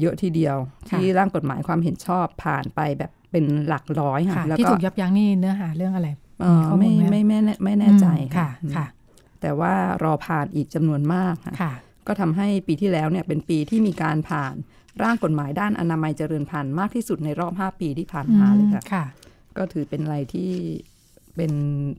[0.00, 0.56] เยอะทีเดียว
[0.90, 6.08] ค่ะที่ร่างกฎหมายความเห็นชอบผ่านไปแบบเป็นหลักร้อยค่ะค่ะแล้วที่ก็ถูกยับยั้งนี่เนื้อหาเรื่องอะไร
[6.40, 8.86] เอ่อข้อมูไม่ลไหมไม่ไม่แน่ไม่แน่ใจอืมค่ะอืมค่ะ
[9.40, 9.72] แต่ว่า
[10.04, 11.72] รอผ่านอีกจำนวนมากค่ะค่ะ
[12.06, 14.54] ก็ทำให้ปีที่แล้วเนี่ยเป็นปีที่มีการผ่าน
[15.02, 19.04] ร่างกฎหมายด้านอนามัยเจริญพันธุ์มากที่สุดในรอบ 5 ปีที่ผ่านมาเลยค่ะค่ะ
[19.58, 20.50] ก็ถือเป็นอะไรที่
[21.36, 21.52] เป็น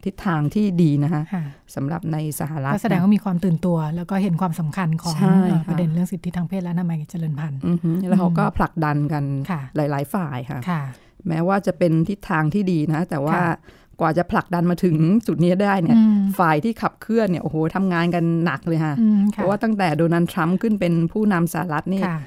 [0.06, 1.43] ทิศทางที่ดีนะคะค่ะ
[1.76, 10.82] สำหรับในสหรัฐก็แสดงว่ามีความตื่นตัว แล้วก็เห็นความสำคัญของใช่เอ่อค่ะประเด็นเรื่องสิทธิทางเพศและอนามัยเจริญพันธุ์อือฮึแล้วเขาก็ผลักดันกันค่ะหลาย ๆ ฝ่ายค่ะค่ะ
[11.28, 13.50] แม้ว่าจะเป็นทิศทางที่ดีนะ แต่ว่าค่ะ
[13.99, 14.95] กว่าจะผลักดันมาถึง
[15.27, 22.19] จุดนี้ได้เนี่ยอืมฝ่ายที่ขับเคลื่อนเนี่ยโอ้โหทำงานกันหนักเลยค่ะอืมเพค่ะราะว่าตั้งแต่โดนัลด์ทรัมป์ขึ้นเป็นผู้นำสหรัฐนี่ค่ะ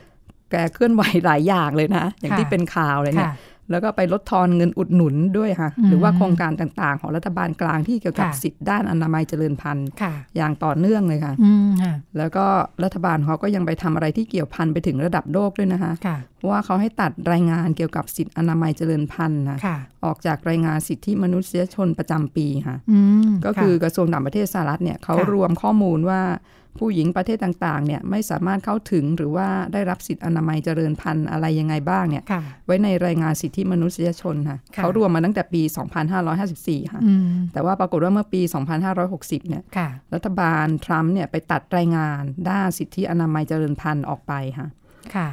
[0.50, 3.37] แกเคลื่อนไหวหลายอย่างเลยนะ อย่างค่ะที่เป็นข่าวเลยเนี่ยค่ะ
[3.70, 12.46] แล้วก็ไปลดทอนเงินอุดหนุนด้วยค่ะอืมหรือว่าโครงการต่างๆ ของรัฐบาลกลางที่เกี่ยวกับค่ะสิทธิด้านอนามัยเจริญพันธุ์ค่ะอย่างต่อเนื่องเลยค่ะอืมค่ะ แล้วก็
[12.85, 26.20] รัฐบาลเขาก็ยังไปทำอะไรที่เกี่ยวพันไปถึงระดับโลกด้วยนะคะค่ะเพราะว่าเขาให้ตัดรายงานเกี่ยวกับสิทธิอนามัยเจริญพันธุ์นะค่ะออกจากรายงานสิทธิมนุษยชนประจำปีค่ะอืมก็คือะกระทรวงต่างประเทศสหรัฐเนี่ยเขาค่ะรวมข้อมูลว่า
[26.78, 35.62] ผู้หญิงประเทศต่างๆเนี่ยไม่สามารถเข้าถึงหรือว่าได้รับสิทธิอนามัยเจริญพันธุ์อะไรยังไงบ้างเนี่ยค่ะไว้ในรายงานสิทธิมนุษยชนค่ะค่ะเขารวมมาตั้งแต่ปี
[36.26, 38.40] 2554 ค่ะอืมแต่ว่าปรากฏว่าเมื่อปี
[38.94, 44.68] 2560 เนี่ยค่ะรัฐบาลทรัมป์เนี่ยไปตัดรายงานด้านสิทธิอนามัยเจริญพันธุ์ออกไปค่ะค่ะ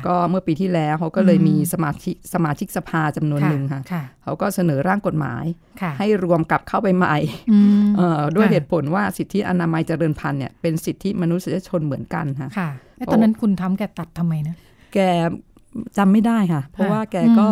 [0.07, 5.45] ก็เมื่อปีที่แล้วเขาก็เลยอืมมีสมาชิกสมาชิกสภาจำนวนหนึ่งค่ะค่ะเขาก็เสนอร่างกฎหมาย
[5.81, 7.17] ค่ะให้รวมกลับเข้าไปใหม่
[7.51, 14.55] อืมเอ่อด้วยค่ะเหตุผลว่าสิทธิอนามัยเจริญพันธุ์เนี่ยเป็นสิทธิมนุษยชนเหมือนกันค่ะค่ะเอ๊ะตอนนั้นคุณทำแกตัดทำไมนะ
[14.93, 14.99] แก
[15.97, 17.49] จำไม่ได้ค่ะ เพราะว่าแกอืมก็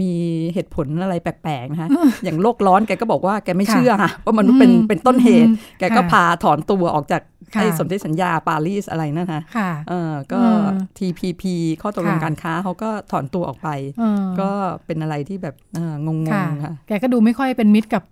[0.00, 0.12] มี
[0.54, 1.88] เหตุผลอะไรแปลกๆนะคะ
[2.24, 7.22] อย่างโลกร้อนแกก็บอกว่าแกไม่ค่ะเชื่อค่ะว่ามนุษย์เป็นอืมเป็นต้นเหตุอืมแกก็ค่ะพาถอนตัวออกจาก
[7.54, 11.42] ค่ะไอ้สนธิสัญญาปารีสอะไรนั่นนะค่ะเออก็อืม TPP
[11.82, 14.50] ข้อตกลงค่ะการค้าเขาก็ถอนตัวออกไปเออก็
[14.86, 18.02] เป็นอะไรที่แบบเอองงค่ะๆค่ะแกก็ดูไม่ค่อยเป็นมิตรกับ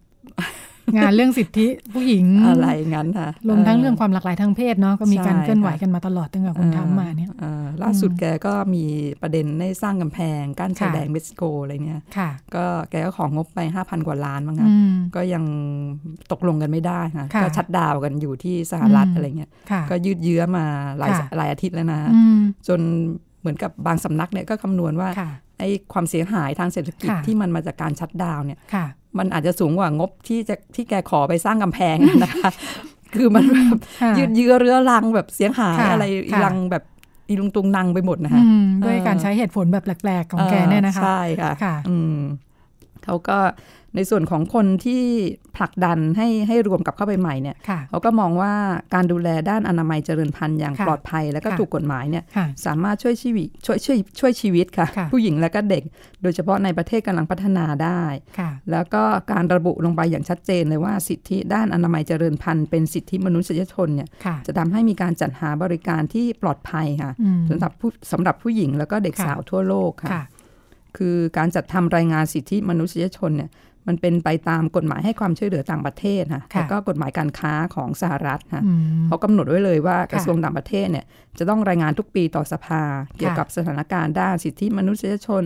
[0.96, 8.84] งานเรื่องสิทธิผู้หญิงอะไรงั้นค่ะรวมทั้งเรื่องความหลากหลายทางเพศเนาะก็มีการใช่เคลื่อนไหวค่ะกันมาตลอดตั้งแต่คุณทำมาเนี่ยเออล่าสุดอืมแกก็มี
[9.22, 15.44] ประเด็นได้สร้างกำแพงกั้นชายค่ะแดนเม็กซิโกอะไรเนี่ยค่ะก็แกก็ของงบไป 5,000 กว่าล้านมั้งอืคะมก็ยัง
[16.32, 20.64] ตกลงกันไม่ได้ค่ะค่ะก็ชัดดาวน์กันอยู่ที่สหรัฐอืมอะไรเงี้ยค่ะก็ยืดเยื้อมา
[20.98, 22.80] หลายค่ะหลายอาทิตย์แล้วนะอืมจน
[23.40, 28.86] เหมือนกับบางสำนักเนี่ยก็คำนวณว่าค่ะไอ้ความเสียหายทางเศรษฐกิจค่ะที่มันมาจากการชัดดาวน์เนี่ยค่ะ
[29.18, 32.50] มันอาจจะสูงกว่างบที่จะที่แกขอไปสร้างกำแพงนะคะ
[33.14, 36.84] คือมันแบบค่ะยืดเยื้อเรื้อรังแบบเสียหายค่ะอะไรอีค่ะรังแบบ
[37.28, 42.16] อีลุงตุงนังไปหมดนะคะอืมด้วยเออการใช้เหตุผลแบบแปลกๆของแกเนี่ยนะคะ ใช่ค่ะค่ะอืม
[43.04, 43.38] เขาก็
[43.96, 45.02] ในส่วนของคนที่
[45.56, 48.52] ผลักดันให้ให้รวมกลับเข้าไปใหม่เนี่ยค่ะเขาก็มองว่า
[48.94, 55.82] การดูแลด้านอนามัยเจริญพันธุ์อย่างค่ะปลอดภัย และก็ค่ะถูกกฎหมายเนี่ยค่ะสามารถช่วยชีวิตช่วยช่วยช่วยชีวิตค่ะค่ะ ผู้หญิงและก็เด็ก
[56.22, 58.02] โดยเฉพาะในประเทศกำลังพัฒนาได้
[58.38, 59.02] ค่ะแล้วก็
[59.32, 70.24] การระบุลงไปอย่างชัดเจนเลยว่าสิทธิด้านอนามัยเจริญพันธุ์เป็นสิทธิมนุษยชนเนี่ยค่ะจะทำให้มีการจัดหาบริการที่ปลอดภัยค่ะอืมสำหรับผู้สำหรับผู้หญิงแล้วก็เด็กค่ะสาวทั่วโลกค่ะค่ะ
[70.98, 73.50] คือการจัดทำรายงานสิทธิมนุษยชนเนี่ย
[73.88, 81.04] มันเป็นไปตามกฎหมายให้ความช่วยเหลือต่างประเทศค่ะค่ะแล้วก็กฎหมายการค้าของสหรัฐค่ะอืมเขากำหนดไว้เลยว่าค่ะกระทรวงต่างประเทศเนี่ย
[81.38, 82.82] จะต้องรายงานทุกปีต่อสภา
[83.18, 85.44] เกี่ยวกับสถานการณ์ด้านสิทธิมนุษยชน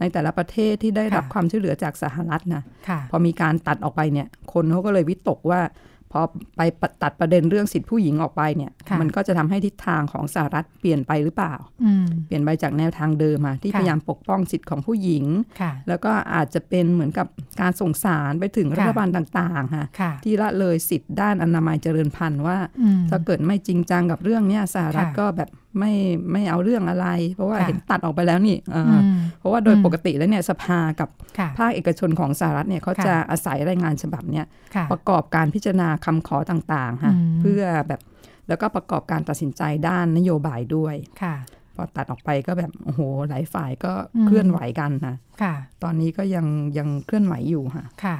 [0.00, 5.60] ในแต่ละประเทศที่ได้รับค่ะความช่วยเหลือจากสหรัฐนะค่ะพอมีการตัดออกไปเนี่ยคนเขาก็เลยวิตกว่า
[5.95, 6.22] พ อ
[6.56, 6.60] ไป
[7.02, 15.24] ตัดประเด็นเรื่องสิทธิผู้หญิงออกไปเนี่ยค่ะมันก็จะทำให้ทิศทางของสหรัฐเปลี่ยนไปหรือเปล่าอืมเปลี่ยนไปจากแนวทางเดิมมาที่ค่ะพยายามปกป้องสิทธิของผู้หญิง
[15.60, 17.26] ค่ะแล้วก็อาจจะเป็นเหมือนกับ
[17.60, 25.92] การส่งสารไปถึงค่ะรัฐบาลต่างๆค่ะค่ะที่ละเลยสิทธิด้านอนามัยเจริญพันธุ์ว่าอืมถ้าเกิดไม่จริงจังกับเรื่องเนี้ยสหรัฐค่ะก็แบบ ไม่
[26.32, 31.08] ไม่เอาเรื่องอะไร เพราะว่าค่ะเห็นตัดออกไปแล้วนี่เอออือมเพราะว่าโดยอืมปกติแล้วเนี่ยสภากับ
[31.38, 38.00] ค่ะภาคเอกชนของสหรัฐเนี่ยเขาค่ะจะอาศัยรายงานฉบับเนี้ยค่ะประกอบการพิจารณาคำขอต่างๆค่ะอืมเพื่อแบบ
[38.48, 41.36] แล้วก็ประกอบการตัดสินใจด้านนโยบายด้วยค่ะ
[41.74, 46.46] พอตัดออกไปก็แบบโอ้โหหลายฝ่ายก็อืมเคลื่อนไหวกันนะค่ะ ตอนนี้ก็ยัง
[46.78, 48.16] ยังเคลื่อนไหวอยู่ค่ะค่ะ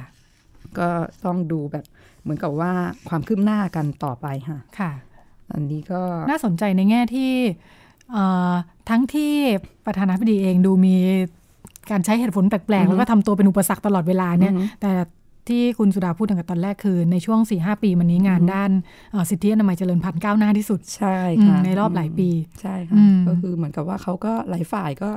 [0.79, 0.89] ก็
[1.25, 1.85] ต้องดูแบบ
[2.21, 2.71] เหมือนกับว่า
[3.09, 4.91] ความคืบหน้ากันต่อไปค่ะค่ะ
[5.53, 7.31] อันนี้ก็น่าสนใจในแง่ที่
[8.11, 8.53] เอ่อ
[8.89, 9.33] ทั้งที่
[9.85, 10.95] ประธานาธิบดีเองดูมี
[11.91, 14.91] การใช้เหตุผลแปลกอือๆฮึแล้วก็ทำตัวเป็นอุปสรรคตลอดเวลาเนี่ยอือฮึแต่
[15.47, 18.71] ที่คุณสุดาพูดตั้งแต่ตอนแรกคือ ในช่วง4-5ปีมานี้งานอือฮึด้าน
[19.11, 22.29] เอ่อสิทธิอนามัยเจริญพันธุ์ก้าวหน้าที่สุด ใช่ค่ะอืมในรอบหลายปี
[22.61, 25.09] ใช่อืค่ะมก็คือเหมือนกับว่าเขาก็หลายฝ่ายก็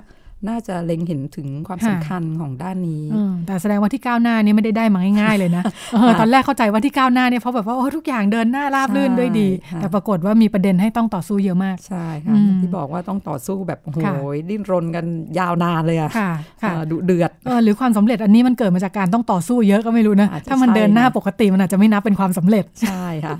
[0.48, 14.14] น่าจะเล็งเห็นถึงความค่ะสำคัญของด้านนี้อืมแต่แสดงว่าที่ก้าวหน้านี่ไม่ได้ได้มาง่ายๆเลยนะเออตอนแรกเข้าใจว่าที่ก้าวหน้าเนี่ยเพราะแบบว่าโอ้ทุกอย่างเดินหน้าราบรื่นด้วยดีใช่ค่ะแต่ปรากฏว่ามีประเด็นให้ต้องต่อสู้เยอะมากใช่ค่ะอืมอย่างที่บอกว่าต้องต่อสู้แบบโอ้โหค่ะ
[14.48, 15.04] ดิ้นรนกัน
[15.38, 16.30] ยาวนานเลยอะค่ะ
[16.62, 23.36] ค่ะเอ่อดุเดือดเออหรือความสำเร็จอันนี้มันเกิดมาจากการต้องต่อสู้เยอะก็ไม่รู้นะอาจจะถ้ามันใช่เดินหน้านะปกติมันอาจจะไม่นับเป็นความสำเร็จใช่ค่ะ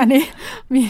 [0.00, 0.22] อันนี้
[0.74, 0.82] มี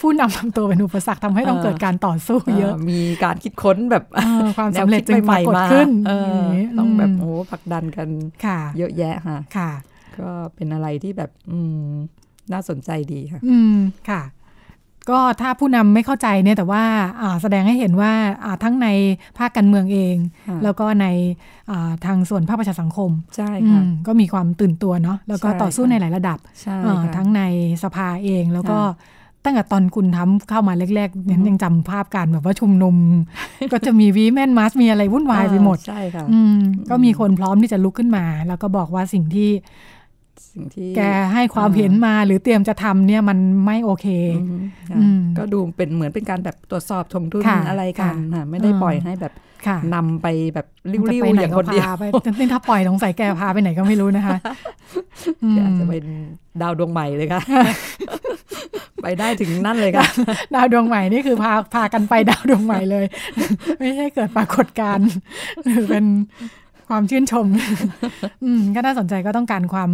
[0.00, 8.08] ผู้นำทำตัวเป็นอุปสรรคทำให้ต้องเออเกิดการต่อสู้เยอะเอ่อมีการคิดค้นแบบเออความสำเร็จแนจึวงคิดปรากฏใหม่ๆมาขึ้นเอออย่างนี้ต้องแบบมโอ้โหผลักดันกัน
[8.44, 9.70] ค่ะเยอะแยะค่ะค่ะ
[10.18, 11.90] ก็เป็นอะไรที่แบบอืม
[12.52, 13.76] น่าสนใจดีค่ะ อืม
[14.10, 14.22] ค่ะ
[15.12, 16.84] ก็ถ้าผู้นำไม่เข้าใจเนี่ยแต่ว่า
[17.22, 18.12] อ่าแสดงให้เห็นว่า
[18.44, 18.88] อ่าทั้งใน
[19.38, 20.16] ภาคการเมืองเอง
[20.48, 21.06] ค่ะแล้วก็ใน
[21.70, 27.42] อ่าทางส่วนภาคประชาสังคมใช่อืค่ะมก็มีความตื่นตัวเนาะแล้วก็ใช่ต่อสู้ค่ะในหลายระดับใช่เอ่อค่ะทั้งใน
[27.82, 32.96] สภาเองแล้วก็ค่ะ ตั้งแต่ตอนคุณทำเข้ามาแรกๆเนี่ยอือฮึยังจำภาพการแบบว่าชุมนุม
[33.72, 36.56] ก็จะมีวีแมนมาสมีอะไรวุ่นวายไปหมดใช่ค่ะอืม
[36.90, 39.50] ก็มีคนพร้อมที่จะลุกขึ้นมา แล้วก็บอกว่าสิ่งที่
[40.52, 41.00] สิ่งที่แก
[41.32, 44.06] ให้ความเห็นมาหรือเตรียมจะทำเนี่ยมันไม่โอเค
[44.38, 44.57] อืมค่ะอืม
[45.38, 49.32] ก็ดูเป็นเหมือนเป็นการแบบตรวจสอบทงทุนค่ะอะไรกันค่ะค่ะไม่ได้เออปล่อยให้แบบ
[49.66, 52.02] ค่ะนำไปแบบริ้จะวไปๆไหนอย่างก็คนเดียวพาไป
[52.38, 54.38] นี่ถ้าปล่อยสงสัยแกพาไปไหนก็ไม่รู้นะคะ
[55.42, 56.04] อืมอาจจะเป็น
[56.62, 57.40] ดาวดวงใหม่เลยค่ะ
[59.02, 60.06] ไปได้ถึงนั่นเลยค่ะ
[60.54, 63.04] ดาวดวงใหม่นี่คือพาพากันไปดาวดวงใหม่เลย
[63.78, 65.08] ไม่ใช่เกิดปรากฏการณ์
[65.64, 66.04] หรือเป็น
[66.88, 67.46] ความชื่นชม
[68.44, 69.90] อืมก็น่าสนใจก็ต้องการความ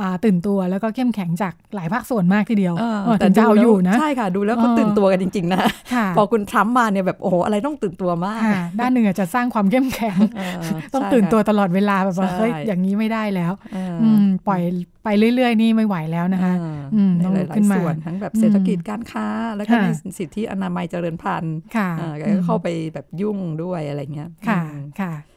[0.00, 5.60] อ่าตื่นตัวแล้วก็เข้มแข็งจากหลายภาคส่วนมากทีเดียวเออเออถึงจะเอาอยู่นะใช่ค่ะ ดูแล้วเขาเออตื่นตัวกันจริง ๆนะ
[5.94, 14.60] ค่ะพอคุณทรัมป์มาเนี่ยแบบโอ้โหอะไรต้องตื่นตัวมากค่ะด้านหนึ่งอาจจะสร้างความเข้มแข็งเออต้องใช่ตื่นตัวค่ะตลอดเวลาแบบว่าใช่เฮ้ยอย่างนี้ไม่ได้แล้วเอออืมปล่อย
[15.04, 25.31] ไปเรื่อย ๆ นี่ไม่ไหวแล้วนะคะเอออืมในต้องหลุกลาขึ้ยนๆมาส่วนทั้งแบบอืมเศรษฐกิจการค้า แล้วก็ค่ะในสิทธิอนามัยเจริญพันธุ์ค่ะเออแกก็เข้าไปแบบยุ่งด้วยอะไรเงี้ยค่ะอืมค่ะก็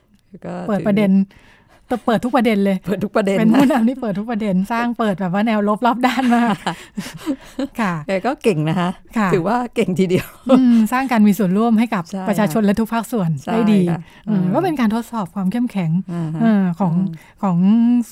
[0.68, 1.12] เปิดถือประเด็น
[1.88, 6.56] แต่เปิดทุกประเด็นเลย เปิดทุกประเด็น เป็นนะผู้นำที่เปิดทุกประเด็น สร้างเปิดแบบว่าแนวลบรอบด้านมาก
[7.80, 10.28] ค่ะแกก็เก่งนะคะค่ะถือว่าเก่งทีเดียว
[10.60, 16.94] อืมสร้างการมีส่วนร่วมให้กับใช่ประชาชนและทุกภาคส่วนใช่ได้ดีค่ะอืมอืมก็เป็นการทดสอบความเข้มแข็งอ่าฮะเออของ
[17.44, 17.58] ของ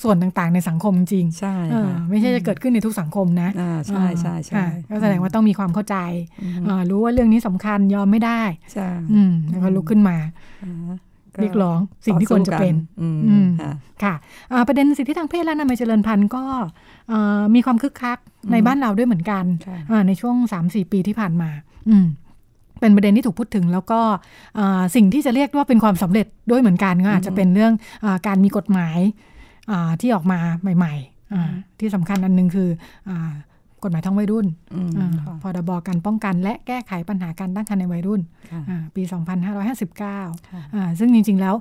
[0.02, 5.98] ส่วนต่างๆ ในสังคมจริง ใช่เออค่ะไม่ใช่จะเกิดขึ้นในทุกสังคมนะอ่าใช่ใช่ใช่ค่ะก็แสดงว่าต้องมีความเข้าใจ
[6.42, 8.42] อืมเอ่อรู้ว่าเรื่องนี้สำคัญยอมไม่ได้
[8.74, 10.18] ใช่อืมแล้วก็ลุกขึ้นมา
[10.66, 10.96] อ่า
[11.42, 13.72] เรียกร้องสิ่งที่ควรจะเป็นอืมอืมค่ะ
[14.04, 14.14] ค่ะ
[14.52, 16.44] อ่าประเด็นสิทธิทางเพศและอนามัยเจริญพันธุ์ก็
[17.10, 18.18] เอ่อมีความคึกคัก
[18.52, 21.50] ในบ้านเราด้วยเหมือนกันค่ะอ่าในช่วง 3-4 ปีที่ผ่านมา
[21.90, 22.08] อืม
[22.80, 24.00] เป็นประเด็นที่ถูกพูดถึงแล้วก็
[24.60, 29.00] อ่าสิ่งที่จะเรียกว่าเป็นความสำเร็จด้วยเหมือนกันก็อาจจะเป็นเรื่องอาการมีกฎหมาย
[29.72, 30.40] อ่าที่ออกมา
[30.78, 32.70] ใหม่ๆอ่าที่สำคัญอันหนึงคือ
[33.10, 33.32] อา
[33.84, 41.56] กฎหมายท้องวัยรุ่นอืมอ่าค่ะพรบการป้องกันและแก้ไขปัญหาการตั้งครรภ์ในวัยรุ่นค่ะอ่าปี 2559ค่ะอ่าซึ่งจริง ๆ แล้ว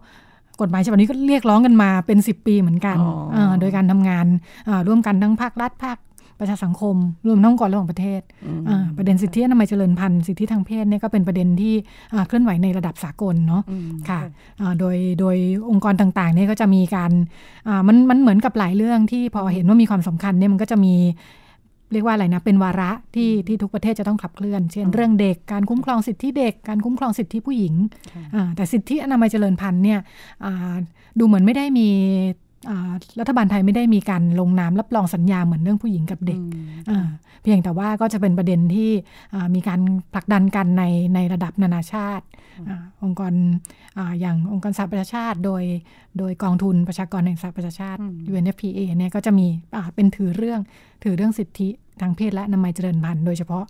[0.61, 4.26] กฎหมายฉบับนี้ก็เรียกร้องกันมาเป็น 10 ปีเหมือนกันอ๋ออ่าโดยการทำงาน
[4.68, 5.98] อ่าร่วมกันทั้งภาครัฐภาค
[6.40, 6.96] ประชาสังคม
[7.28, 11.74] รวมทั้งองค์กรระหว่างประเทศอืมอ่าประเด็นสิทธิอนามัยเจริญพันธุ์สิทธิทางเพศเนี่ยก็เป็นประเด็นที่
[12.12, 14.20] อ่าเคลื่อนไหวในระดับสากลเนาะอืมค่ะ
[14.61, 15.37] อ่าโดยโดย
[15.70, 17.12] องค์กรต่างๆเนี่ยก็จะมีการ
[17.68, 20.94] อ่ามันมันเหมือนกับหลายเรื่องที่พอเห็นว่ามีความสำคัญเนี่ยมันก็จะมี
[21.92, 27.74] เรียกว่าอะไรนะเป็นวาระที่ที่ทุกประเทศจะต้องขับเคลื่อน เช่น เรื่องเด็กการคุ้มครองสิทธิเด็ก การคุ้มครองสิทธิผู้หญิง
[28.57, 30.00] แต่สิทธิอนามัยเจริญพันธุ์เนี่ย
[31.18, 31.88] ดูเหมือนไม่ได้มี
[33.20, 36.40] รัฐบาลไทยไม่ได้มีการลงนามรับรองสัญญาเหมือนเรื่องผู้หญิงกับเด็ก
[37.42, 38.90] เพียงแต่ว่าก็จะเป็นประเด็นที่
[39.55, 39.81] มีการ
[40.14, 42.26] ผลักดันกันในในระดับนานาชาติ
[43.02, 43.35] องค์กร
[44.20, 45.62] อย่างองค์กรสหประชาชาติ โดย
[46.18, 48.00] โดยกองทุนประชากรแห่งสหประชาชาติ
[48.31, 49.46] UNFPA เนี่ยก็จะมี
[49.94, 50.61] เป็นถือเรื่อง
[51.02, 51.68] ถือเรื่องสิทธิ
[52.00, 53.64] ทางเพศและนามัยเจริญพันธุ์โดยเฉพาะ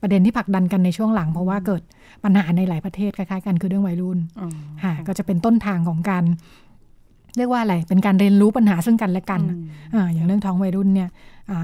[0.00, 1.82] ประเด็นที่ผลักดันกันในช่วงหลัง เพราะว่าเกิด
[2.24, 4.18] ปัญหาในหลายประเทศคล้ายๆกันคือเรื่องวัยรุ่น
[4.82, 6.24] ค่ะก็จะเป็นต้นทางของการ
[7.36, 9.42] เรียกว่าอะไร เป็นการเรียนรู้ปัญหาซึ่งกันและกัน
[9.94, 11.08] ออย่างเรื่องท้องวัยรุ่นเนี่ย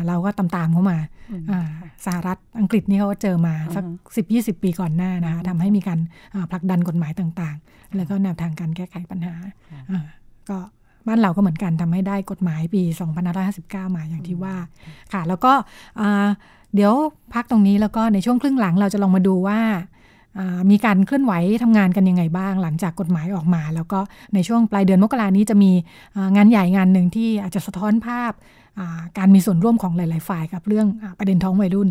[0.06, 0.98] เราก็ตามๆเข้ามา
[2.04, 3.84] สหรัฐอังกฤษนี่เขาเจอมาสัก
[4.16, 5.98] สิบยี่สิบปีก่อนหน้านะคะทำให้มีการ
[6.50, 9.34] ผลักดันกฎหมายต่างๆ แล้วก็แนวทางการแก้ไขปัญหา
[10.48, 10.58] ก็
[11.06, 12.82] บ้านเราก็เหมือนกันทำให้ได้กฎหมายปี
[13.38, 14.54] 2559 มาอย่างที่ว่า
[15.12, 15.52] ค่ะ แล้วก็
[16.74, 16.94] เดี๋ยว
[17.34, 19.60] พักตรงนี้แล้วก็ในช่วงครึ่งหลังเราจะลองมาดูว่า
[20.70, 24.00] มีการเคลื่อนไหวทำงานกันยังไงบ้าง หลังจากกฎหมายออกมา แล้วก็
[24.34, 25.70] ในช่วงปลายเดือนมกรานี้จะมี
[26.36, 28.32] งานใหญ่งานหนึ่งที่อาจจะสะท้อนภาพ
[29.18, 31.88] การมีส่วนร่วมของหลาย ๆ ฝ่ายกับเรื่องอประเด็นท้องวัยรุ่น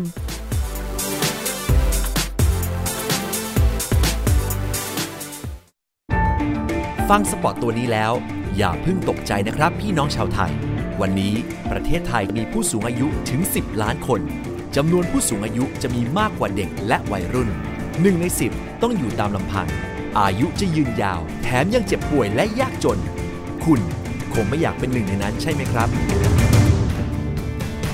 [7.09, 8.13] ฟังสปอตตัวนี้แล้ว
[8.57, 10.53] อย่าเพิ่งตกใจนะครับพี่น้องชาวไทย
[11.01, 11.35] วันนี้
[11.71, 14.21] ประเทศไทยมีผู้สูงอายุถึง 10 ล้านคน
[14.77, 17.49] จำนวนผู้สูงอายุจะมีมากกว่าเด็กและวัยรุ่น
[18.01, 19.67] หนึ่งใน10 ต้องอยู่ตามลำพัง
[20.19, 23.01] อายุจะยืนยาว แถมยังเจ็บป่วยและยากจน
[23.67, 23.81] คุณ
[24.35, 25.89] คงไม่อยากเป็นหนึ่งในนั้นใช่ไหมครับ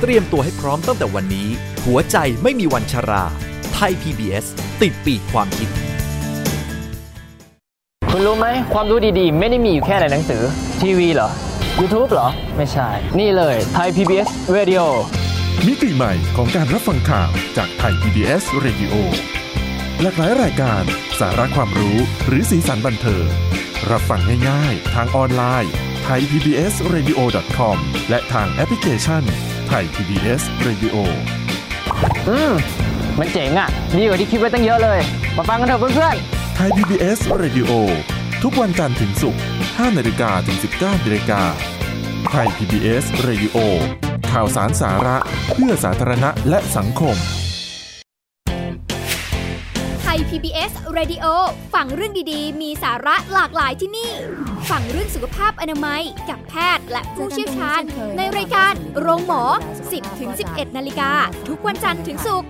[0.00, 1.48] เตรียมตัวให้พร้อมตั้งแต่วันนี้
[1.86, 3.24] หัวใจไม่มีวันชรา
[3.74, 4.44] ไทย PBS
[4.82, 5.68] ติดปีกความคิด
[8.10, 10.42] คุณรู้ไหม ความรู้ดีๆ ไม่ได้มีอยู่แค่ในหนังสือ
[10.82, 11.30] ทีวีเหรอ
[11.78, 14.82] YouTube เหรอ ไม่ใช่ นี่เลยไทย PBS Radio
[15.66, 18.94] มิติใหม่ของการรับฟังข่าวจากไทย PBS Radio
[20.04, 20.84] หลากหลายรายการ
[21.20, 23.26] สาระความรู้หรือสีสันบันเทิง
[23.90, 25.72] รับฟังง่ายๆ ทางออนไลน์
[26.04, 27.18] ไทย PBS Radio
[27.56, 29.22] com และทางแอปพลิเคชัน
[29.68, 30.96] ไทย PBS Radio
[32.28, 32.52] อืม
[33.18, 34.98] มันเจ๋งอะ่ะ ดีกว่าที่คิดไว้ตั้งเยอะเลย
[35.36, 37.70] มาฟังกันเถอะเพื่อนๆไทย PBS Radio
[38.42, 41.42] ทุกวันจันทร์ถึงศุกร์5นาฬิกาถึง 19นาฬิกา
[42.30, 43.56] ไทย PBS Radio
[44.32, 45.16] ข่าวสารสาระ
[45.52, 47.41] เพื่อสาธารณะและสังคมไท
[50.14, 51.26] ย PBS Radio
[51.74, 54.10] ฟังเรื่องดีๆ มีสาระหลากหลายที่นี่
[54.70, 57.82] ฟังเรื่องสุขภาพอนามัย กับแพทย์และผู้เชี่ยวชาญ
[58.16, 59.42] ในรายการโรงหมอ
[59.82, 61.10] 10ถึง11 นาฬิกา
[61.48, 62.48] ทุกวันจันทร์ถึงศุกร์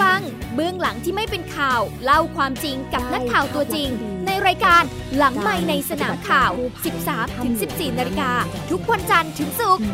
[0.00, 0.20] ฟัง
[0.54, 4.13] เบื้องหลังที่ไม่เป็นข่าว เล่าความจริงกับนักข่าวตัวจริงใน
[4.46, 4.82] รายการ
[5.16, 6.50] หลังไม่ในสนามข่าว
[6.94, 8.30] 13ถึง14 นาฬิกา
[8.70, 9.84] ทุกวันจันทร์ถึงศุกร์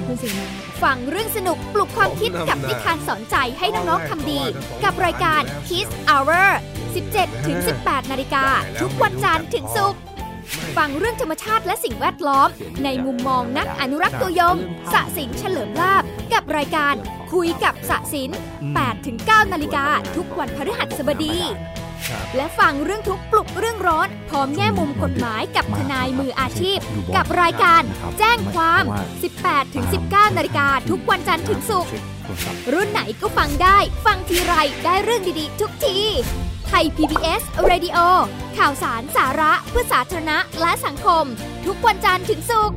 [0.82, 4.40] ฟังเรื่องสนุกปลุกความคิดกับนิทานสอนใจให้น้องๆทำดี
[4.84, 6.46] กับรายการ Kiss Hour
[6.94, 8.44] 17ถึง18 นาฬิกา
[8.80, 10.00] ทุกวันจันทร์ถึงศุกร์
[10.76, 12.48] ฟังเรื่องธรรมชาติและสิ่งแวดล้อม
[12.84, 14.56] ในมุมมองนักอนุรักษ์ตัวยง
[14.92, 16.94] สะสินเฉลิมลาบ กับรายการ
[17.32, 18.30] คุยกับสะสิน
[18.90, 21.36] 8-9 นาฬิกา ทุกวันพฤหัสบดี
[22.36, 26.78] และฟังเรื่องทุกปลุกเรื่องร้อน พร้อมแง่มุมกฎหมายกับทนายมืออาชีพ
[27.16, 27.82] กับรายการ
[28.18, 28.82] แจ้งความ
[29.60, 31.92] 18-19 นาฬิกาทุกวันจันทร์ถึงศุกร์
[32.72, 35.98] รุ่นไหนก็ฟังได้ ฟังทีไรได้เรื่องดีๆ ทุกที
[36.66, 37.98] ไทย PBS Radio
[38.58, 41.24] ข่าวสารสาระเพื่อสาธารณะและสังคม
[41.66, 42.76] ทุกวันจันทร์ถึงศุกร์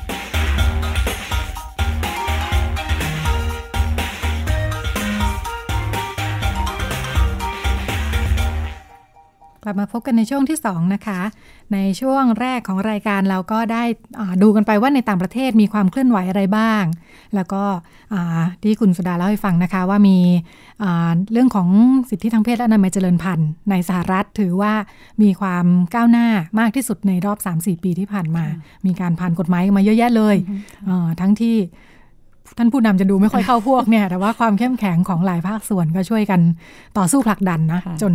[9.63, 11.19] กลับมาพบกันในช่วงที่ 2 นะคะ
[11.73, 13.83] ในช่วงแรกของรายการเราก็ได้
[14.41, 16.83] ดูกันไปว่าในต่างประเทศมีความเคลื่อนไหวอะไรบ้าง
[17.35, 17.63] แล้วก็
[18.63, 20.17] ที่คุณสุดาเล่าให้ฟังนะคะว่ามี
[21.31, 21.69] เรื่องของ
[22.09, 24.73] สิทธิทางเพศและอนามัยเจริญพันธุ์ในสหรัฐถือว่า
[25.21, 26.27] มีความก้าวหน้า
[26.59, 28.45] มากที่สุดในรอบ 3-4 ปีที่ผ่านมา
[28.85, 30.35] มีการผ่านกฎหมายมาเยอะแยะเลย
[31.21, 31.55] ทั้งที่
[32.57, 36.41] ท่านผู้นำจะดูไม่ค่อยเข้าพวกเนี่ย แต่ว่าความเข้มแข็งของหลายภาคส่วนก็ช่วยกัน
[36.97, 38.13] ต่อสู้ผลักดันนะค่ะจน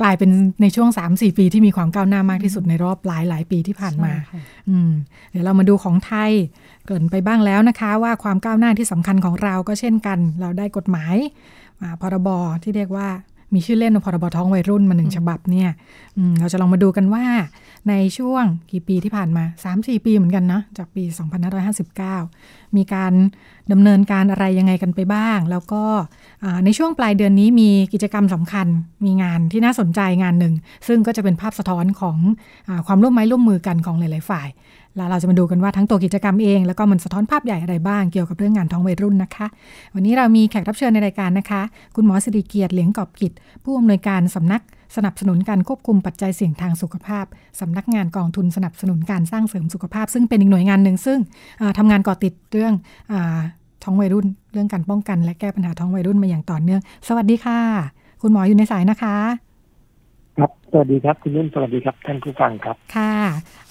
[0.00, 0.30] กลายเป็น
[0.62, 4.90] ในช่วง 3-4 ปีที่มีความก้าวหน้ามากที่สุดในรอบหลายหลายๆปีที่ผ่านมาใช่ค่ะอืม
[5.30, 6.30] เดี๋ยวเรามาดูของไทย
[6.84, 11.16] เกรินไปบ้างแล้วนะคะ ว่าความก้าวหน้าที่สำคัญของเราก็เช่นกัน เราได้กฎหมาย
[11.80, 12.28] อ่าพรบ
[12.62, 13.08] ที่เรียกว่า
[13.54, 15.70] มีชื่อเล่นว่าพรบท้องวัยรุ่นมาหนึ่งฉบับเนี่ย
[16.16, 17.24] อืมเราจะลองมาดูกันว่า
[17.88, 21.02] ในช่วงกี่ปีที่ผ่านมา 3-4 ปีเหมือนกันนะจากปี
[21.88, 23.12] 2559 มีการ
[23.72, 25.84] ดำเนินการอะไรยังไงกันไปบ้าง แล้วก็
[26.44, 28.66] อ่าในช่วงปลายเดือนนี้มีกิจกรรมสำคัญ
[29.04, 30.54] มีงานที่น่าสนใจงานหนึ่ง
[30.88, 32.16] ซึ่งก็จะเป็นภาพสะท้อนของ
[32.68, 34.48] อาความร่วมไม้ร่วมมือกันของหลาย ๆ ฝ่าย
[34.96, 39.46] แล้วเราจะมาดูกันว่าทั้งตัวกิจกรรมเอง แล้วก็มันสะท้อนภาพใหญ่อะไรบ้างเกี่ยวกับเรื่องงานท้องวัยรุ่นนะคะ
[39.94, 41.62] วันนี้เรามีแขกรับเชิญในรายการนะคะ
[41.96, 43.32] คุณหมอสิริเกียรติเหลียงกอบกิจ
[43.64, 44.62] ผู้อำนวยการสำนัก
[44.96, 47.24] สนับสนุนการควบคุมปัจจัยเสี่ยงทางสุขภาพ
[47.60, 51.18] สำนักงานกองทุนสนับสนุนการสร้างเสริมสุขภาพ ซึ่งเป็นอีกหน่วยงานหนึ่งซึ่ง
[51.60, 52.74] อ่าทำงานก่อติดเรื่อง
[53.12, 53.14] อ
[53.84, 57.58] ท้องวัยรุ่น เรื่องการป้องกัน และแก้ปัญหาท้องวัยรุ่นมาอย่างต่อเนื่อง สวัสดีค่ะ
[58.22, 59.16] คุณหมออยู่ในสายนะคะ
[60.38, 63.16] ครับ สวัสดีครับ คุณนุ่นสวัสดีครับ ท่านผู้ฟังครับ ค่ะ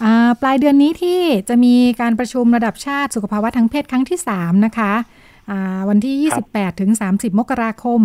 [0.03, 4.93] อ่าปลายเดือนนี้ที่จะมีการประชุมระดับชาติสุขภาวะทางเพศครั้งที่ 3 นะคะ
[5.49, 8.01] อ่าวันที่ครับ28 ถึง 30 มกราคม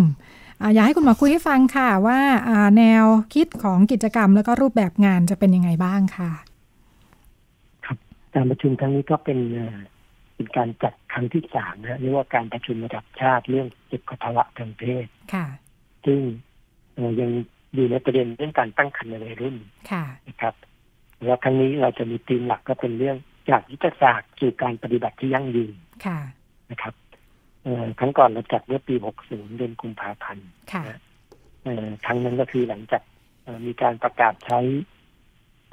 [0.62, 6.30] อ่าอยากให้คุณหมอคุยให้ฟังค่ะว่าอ่าแนวคิดของกิจกรรมแล้วก็รูปแบบงานจะเป็นยังไงบ้างค่ะ
[8.34, 9.76] การประชุมครั้งนี้ก็เป็นเอ่อ
[10.34, 15.46] เป็นการจัดครั้งที่สามนะเรียกว่าการประชุมระดับชาติเรื่องสุขภาวะทางเพศค่ะ
[16.06, 16.20] ซึ่ง
[16.94, 17.30] เอ่อยัง
[17.74, 19.56] อยู่ในประเด็นเรื่องการตั้งครรภ์ในวัยรุ่น
[19.90, 20.54] ค่ะนะครับ
[21.24, 23.16] แล้วครั้งนี้เราจะมีธีมหลักก็เป็นเรื่อง
[23.50, 25.74] จากยุทธศาสตร์สู่การปฏิบัติที่ยั่งยืน
[26.06, 26.18] ค่ะ
[26.70, 26.94] นะครับ
[27.62, 28.94] เอ่อครั้งก่อนเราจัดเมื่อปี
[29.26, 30.82] 60 เดือนกุมภาพันธ์ค่ะ
[31.64, 33.02] เอ่อครั้งนั้นก็คือหลังจาก
[33.44, 34.58] เอ่อมีการประกาศใช้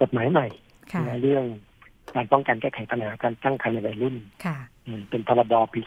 [0.01, 0.47] กฎหมายใหม่
[0.93, 1.45] ค่ะในเรื่อง
[2.15, 5.79] การป้องกันแก้ไขปัญหาการตั้งครรภ์ในวัยรุ่นค่ะอืมเป็นพรบปี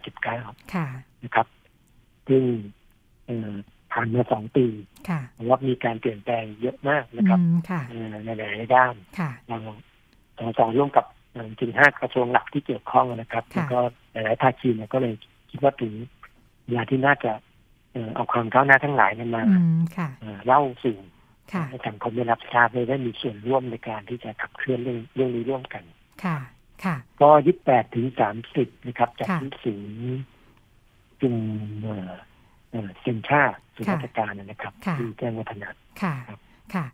[0.00, 0.86] 2559ค่ะ
[1.24, 1.46] นะครับ
[2.28, 2.42] ซึ่ง
[3.26, 3.52] เอ่อ
[3.92, 4.66] ผ่านมาสองปี
[5.08, 9.56] ค่ะผมว่ามีการเปลี่ยนแปลงเยอะมากนะครับอืมค่ะเอ่อในหลายๆด้านค่ะเรา
[10.38, 13.78] สองสองร่วมกับเอ่อจริงๆห้ากระทรวงหลักที่เกี่ยวข้องนะครับค่ะแล้วก็
[14.12, 15.14] หลายๆภาคีเนี่ยก็เลย
[15.50, 15.92] คิดว่าถึง
[16.66, 17.32] เวลาที่น่าจะ
[17.92, 20.96] เอ่อเอาความก้าวหน้าทั้งหลายเนี่ยมาอืมค่ะเอ่อเล่าสู่
[21.52, 25.84] ค่ะให้สังคมได้รับทราบเลยได้มีส่วนร่วมในการที่จะขับเคลื่อนเรื่องเรื่องนี้ร่วมกัน
[26.24, 26.38] ค่ะ
[26.84, 30.22] ค่ะ ก็ยี่แปดถึงสามสิบนะครับจากค่ะที่ศูนย์
[31.20, 31.36] จุม
[31.82, 32.12] เอ่อ
[32.70, 33.44] เอ่อเซ็นชา
[33.74, 35.68] สุนค่ะทรการนะครับค่ะที่แจ้งวัฒนะ
[36.02, 36.38] ค่ะครับ
[36.74, 36.84] ค่ะ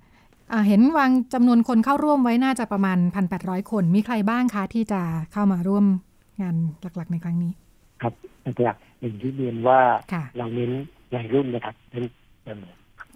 [0.53, 2.99] อ่าเห็นวางจำนวนคนเข้าร่วมไว้น่าจะประมาณ
[3.35, 5.01] 1,800 คน มีใครบ้างคะที่จะ
[5.33, 5.85] เข้ามาร่วม
[6.43, 6.57] งาน
[6.97, 7.53] หลักๆในครั้งนี้
[8.03, 8.14] ครับ
[8.62, 9.81] หลักๆอย่างที่เรียนว่า
[10.12, 10.71] ค่ะเราเน้น
[11.14, 12.05] วัยรุ่นนะครับเน้น
[12.45, 12.64] เอ่อ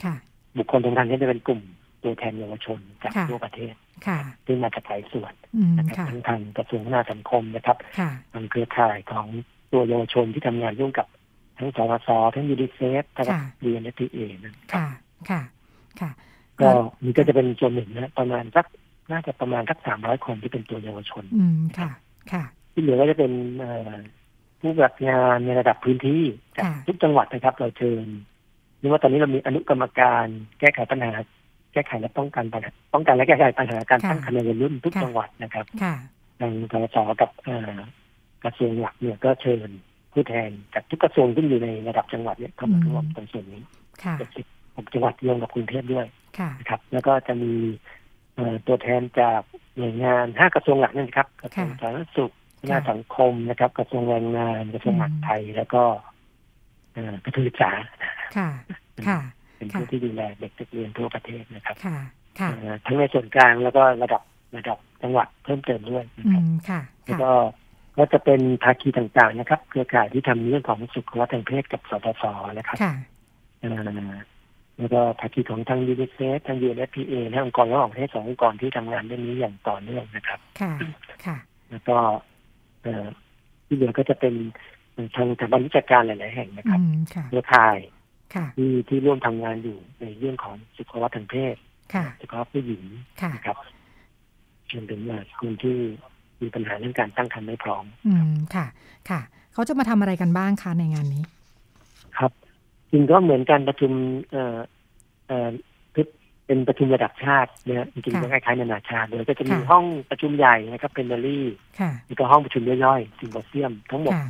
[0.05, 0.15] ค่ะ
[0.57, 1.61] บุคคลสำคัญก็จะเป็นกลุ่ม
[2.03, 3.75] ตัวแทนเยาวชนจากค่ะทั่วประเทศ
[4.07, 9.27] ค่ะซึ่งมาจากหลายส่วนอืมนะครับค่ะทั้งทางกระทรวงพัฒนาสังคมนะครับค่ะทางเครือข่ายของ
[9.73, 11.07] ตัวเยาวชนที่ทำงานร่วมกับ
[11.59, 14.87] ทั้งสวสทั้งยูดิเซฟทั้งค่ะเรียนและทีเอนะครับค่ะ
[15.31, 15.41] ค่ะ
[16.01, 16.11] ค่ะ
[16.61, 16.69] ก็
[17.05, 18.67] นี่ก็จะเป็นส่วนหนึ่งนะประมาณสัก
[19.13, 21.91] น่าจะประมาณสักสามร้อยคนที่เป็นตัวเยาวชน อืมค่ะ
[22.33, 23.93] ค่ะ ที่เหลือก็จะเป็นเอ่อ
[24.61, 26.23] ผู้ปฏิบัติงานในระดับพื้นที่
[26.57, 28.07] จากค่ะทุกจังหวัดนะครับ เราเชิญ
[28.81, 30.27] นี่ว่าตอนนี้เรามีอนุกรรมการ
[30.61, 31.13] แก้ไขปัญหา
[31.73, 35.95] แก้ไขและป้องกันปัญหาป้องกันและแก้ไขปัญหาการค่ะตั้งครรภ์ในวัยรุ่นทุกค่ะจังหวัดนะครับค่ะ
[36.41, 37.79] ทางสสกับเอ่อ
[38.45, 39.69] กระทรวงหลักเนี่ยก็เชิญ
[40.13, 43.63] ผู้แทนจากทุกกระทรวงที่อยู่ในระดับจังหวัดเนี่ยเข้ามาอืมร่วมตรงส่วนนี้
[44.05, 44.47] ค่ะเจ็ดสิบ
[44.77, 46.07] หกจังหวัดรวมกับกรุงเทพด้วย
[46.39, 47.53] ค่ะนะครับ แล้วก็จะมี
[48.35, 49.41] เอ่อตัวแทนจาก
[49.77, 55.83] หน่วยงานห้ากระทรวงหลักนั่นครับกระทรวงสาธารณสุขพัฒนาสังคมนะครับ กระทรวงแรงงานกระทรวงมหาดไทยแล้วก็
[56.95, 57.71] เอ่อกระทรวงศึกษา
[58.37, 58.49] ค่ะ
[59.09, 59.19] ค่ะ
[59.57, 61.99] เป็นค่ะผู้ที่ดูแลเด็กนักเรียนทั่วประเทศนะครับ ค่ะ
[62.41, 64.23] ค่ะเอ่อทั้งในส่วนกลางแล้วก็ระดับ
[64.57, 67.33] ระดับจังหวัดเพิ่มเติมด้วยนะอืครับมค่ะแล้วค่ะก็
[67.97, 72.25] ก็จะเป็นภาคีต่างๆนะครับ เครือข่ายที่ทำเรื่องของสุขภาพทางเพศกับสปส
[72.59, 72.95] นะครับค่ะ
[73.61, 74.11] เอ่อ
[74.79, 80.73] แล้วก็ภาคีของทางยูนิเซฟทาง UNFPA และองค์กรระหว่างประเทศสององค์กรที่ทำงานเรื่องนี้อย่างต่อเนื่องนะครับ ค่ะ
[81.27, 81.37] ค่ะ
[81.71, 81.97] แล้วก็
[82.83, 83.05] เอ่อ
[83.67, 84.35] ที่เหลือก็จะเป็น
[85.17, 87.79] ทางสถาบันวิชาการหลาย ๆ แห่งนะครับ อืมค่ะเครือข่าย
[88.35, 91.57] ค่ะที่ที่ร่วมทำงานอยู่ในเรื่องของสุขภาพทางเพศ
[91.95, 92.85] ค่ะสุขภาพผู้หญิง
[93.23, 93.57] ค่ะนะครับ
[94.73, 95.79] รวมถึงเอ่อคนที่
[96.43, 98.67] มีปัญหาเรื่องการตั้งครรภ์ไม่พร้อม อืมค่ะ
[99.11, 99.21] ค่ะ
[99.53, 101.23] เขาจะมาทำอะไรกันบ้างคะในงานนี้
[102.19, 102.33] ครับ
[102.91, 103.93] จริงก็เหมือนการประชุม
[104.31, 104.59] เอ่อ
[105.29, 105.51] เอ่อ
[106.47, 111.47] เป็นประชุมระดับชาติเนี่ยจริงๆค่ะก็คล้ายๆนานาชาติเลยก็จะมีค่ะห้องประชุมใหญ่นะครับเป็นเดลี่
[111.81, 114.27] ค่ะแล้วก็ห้องประชุมย่อยๆซิมโพเซียม ทั้งหมดค่ะ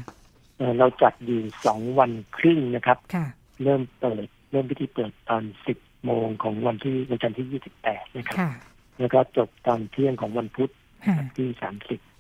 [0.59, 3.27] เอ่อเราจัดอยู่สองวันครึ่งนะครับค่ะ
[3.63, 8.53] เริ่มเปิดเริ่มพิธีเปิดตอนสิบโมงของวันที่วันจันทร์ที่ยี่สิบแปดนะครับค่ะ
[9.01, 10.71] แล้วก็จบตอนเที่ยงของวันพุธ
[11.07, 12.12] ค่ะที่สามสิบค่ะ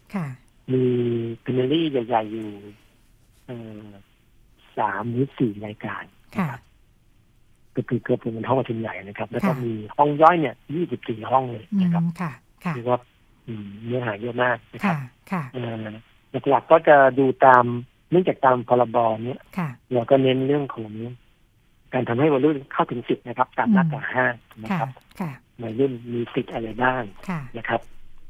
[0.72, 0.84] มี
[1.40, 2.48] plenary ใหญ่ๆอยู่
[3.46, 3.56] เอ่
[3.86, 3.88] อ
[4.78, 6.04] สามหรือสี่รายการ
[6.36, 6.58] ค่ะ
[7.76, 12.32] ก็คือเกือบเป็นห้องประชุมใหญ่นะครับ แล้วก็ค่ะมีห้องย่อยเนี่ยยี่สิบสี่ห้องเลยนะครับ อืมค่ะ
[12.64, 13.00] ค่ะเรียกว่า
[13.46, 14.98] อืมเนื้อหาเยอะมากนะครับค่ะ
[15.32, 15.86] ค่ะเอ่อ
[16.48, 17.64] หลักๆก็จะดูตาม
[18.10, 18.96] เนื่องจากตามพรบ
[19.26, 20.92] เนี่ยค่ะเราก็เน้นเรื่องของ
[21.92, 24.26] การทำให้วัยรุ่นเข้าถึงสิทธินะครับตามมาตราห้า
[24.62, 24.90] นะค่ะครับ
[25.20, 25.30] ค่ะ
[25.62, 27.80] วัยรุ่นมีสิทธิ์อะไรบ้างค่ะนะครับ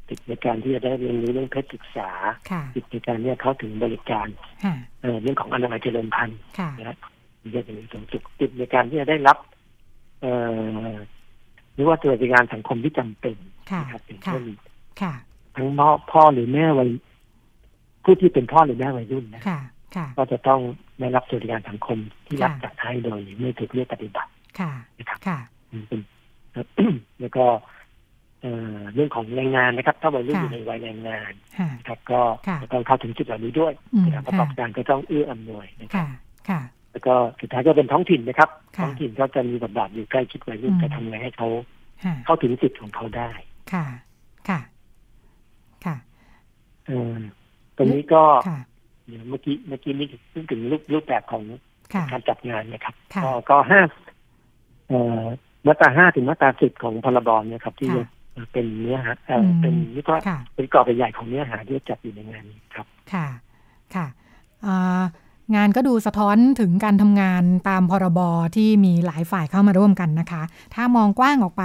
[0.09, 2.11] สิทธิในการที่จะได้เรียนรู้เรื่องเพศศึกษา
[2.51, 4.29] ค่ะสิทธิในการเนี่ยเข้าถึงบริการ
[4.65, 6.97] ค่ะเอ่อเรื่องของอนามัยเจริญพันธุ์ค่ะนะครับ
[7.43, 9.39] มีเรื่องของสูงสุดสิทธิในการที่จะได้รับ
[10.21, 10.33] เอ่
[10.93, 10.93] อ
[11.75, 13.37] หรือว่าสวัสดิการสังคมที่จำเป็น
[13.71, 14.45] ค่ะนะครับอย่างค่ะเช่น
[15.03, 15.15] ค่ะ
[15.57, 16.89] ทั้งพ่อพ่อหรือแม่วัย
[18.05, 19.61] ผู้ที่เป็นพ่อหรือแม่วัยรุ่นนะค่ะ
[19.97, 20.61] ค่ะก็จะต้อง
[21.01, 24.31] ได้รับสวัสดิการสังคมที่รัฐค่ะจัดให้โดยไม่ถูกเรียกปฏิบัติ
[24.61, 25.39] ค่ะนะครับค่ะ
[25.71, 26.01] อืมเป็น
[27.21, 27.45] แล้วก็
[28.43, 36.09] เอ่อเรื่องของแรงงานนะครับ ถ้าวัยรุ่นค่ะอยู่ในวัยแรงงานค่ะนะครับก็ค่ะจะต้องเข้าถึงจุดเหล่านี้ด้วยอืมนะครับประกอบการก็ต้องเอื้ออำนวยนะครับค่ะ
[36.49, 36.61] ค่ะ
[36.93, 41.49] แล้วก็สุดท้ายก็เป็นท้องถิ่นนะครับค่ะท้องถิ่นก็จะมีบทบาทอยู่ใกล้ชิดวัยรุ่นอืมจะทำไงให้เขา
[42.05, 43.31] ค่ะเข้าถึงสิทธิ์ของเขาได้
[43.73, 43.85] ค่ะ
[44.49, 44.61] ค่ะ
[45.85, 45.97] ค่ะ
[46.87, 47.15] เออ
[47.77, 48.61] ตรงนี้ก็ค่ะ
[49.07, 51.43] เดี๋ยวเมื่อกี้เมื่อกี้นี่พูดถึงรูปรูปแบบของ
[51.95, 53.81] ค่ะการจัดงานนะครับค่ะก็ก็ห้า
[54.89, 55.25] เอ่อ
[55.67, 58.07] มาตราห้าถึงมาตราสิบของพรบเนี่ยครับ ที่ค่ะ
[58.53, 63.27] เป็นเนื้อหาเอ่ออมเป็นนี่ก็ค่ะเป็นกรอบใหญ่ๆของเนื้อหาที่จัดอยู่ในงานนี้ครับ ค่ะ
[63.95, 64.07] ค่ะ
[64.67, 65.03] อ่า
[65.57, 68.21] งานก็ดูสะท้อนถึงการทำงานตามพรบ
[68.57, 70.43] ที่มีหลายฝ่ายเข้ามาร่วมกันนะคะ
[70.75, 71.63] ถ้ามองกว้างออกไป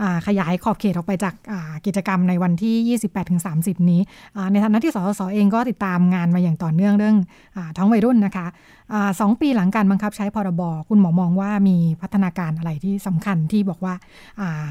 [0.00, 2.98] อ่าขยายขอบเขตออกไปจากอ่ากิจกรรมในวันที่
[3.42, 4.00] 28-30 นี้
[4.36, 7.16] อ่าในฐานะที่สสสเองก็ติดตามงานมาอย่างต่อเนื่องเรื่อง
[7.56, 8.46] อาท้องวัยรุ่นนะคะ
[8.92, 13.94] อาสองปีหลังการบังคับใช้พรบคุณหมอมองว่ามีพัฒนาการอะไรที่สำคัญที่บอกว่า
[14.40, 14.66] อ่า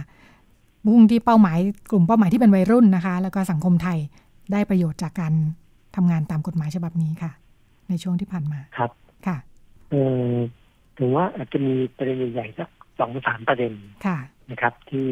[0.89, 1.59] มุ่งที่เป้าหมาย
[1.91, 3.97] กลุ่มเป้าหมายที่เป็นวัยรุ่นนะคะ แล้วก็สังคมไทย
[4.51, 5.33] ได้ประโยชน์จากการ
[5.95, 7.31] ทำงานตามกฎหมายฉบับนี้ค่ะ
[7.89, 8.91] ในช่วงที่ผ่านมาครับ
[9.27, 9.37] ค่ะ
[9.89, 9.95] เอ
[10.31, 10.35] อ
[10.97, 12.69] ถึงว่าอาจจะมีประเด็นใหญ่ๆสัก
[12.99, 13.73] สองสามประเด็น
[14.05, 14.17] ค่ะ
[14.51, 15.07] นะครับ ที่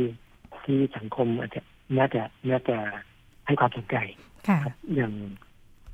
[0.66, 1.62] ที่สังคมอาจจะ
[1.98, 2.78] น่าจะน่าจะ
[3.48, 3.96] ให้ความสนใจ
[4.48, 5.14] ค่ะครับอย่าง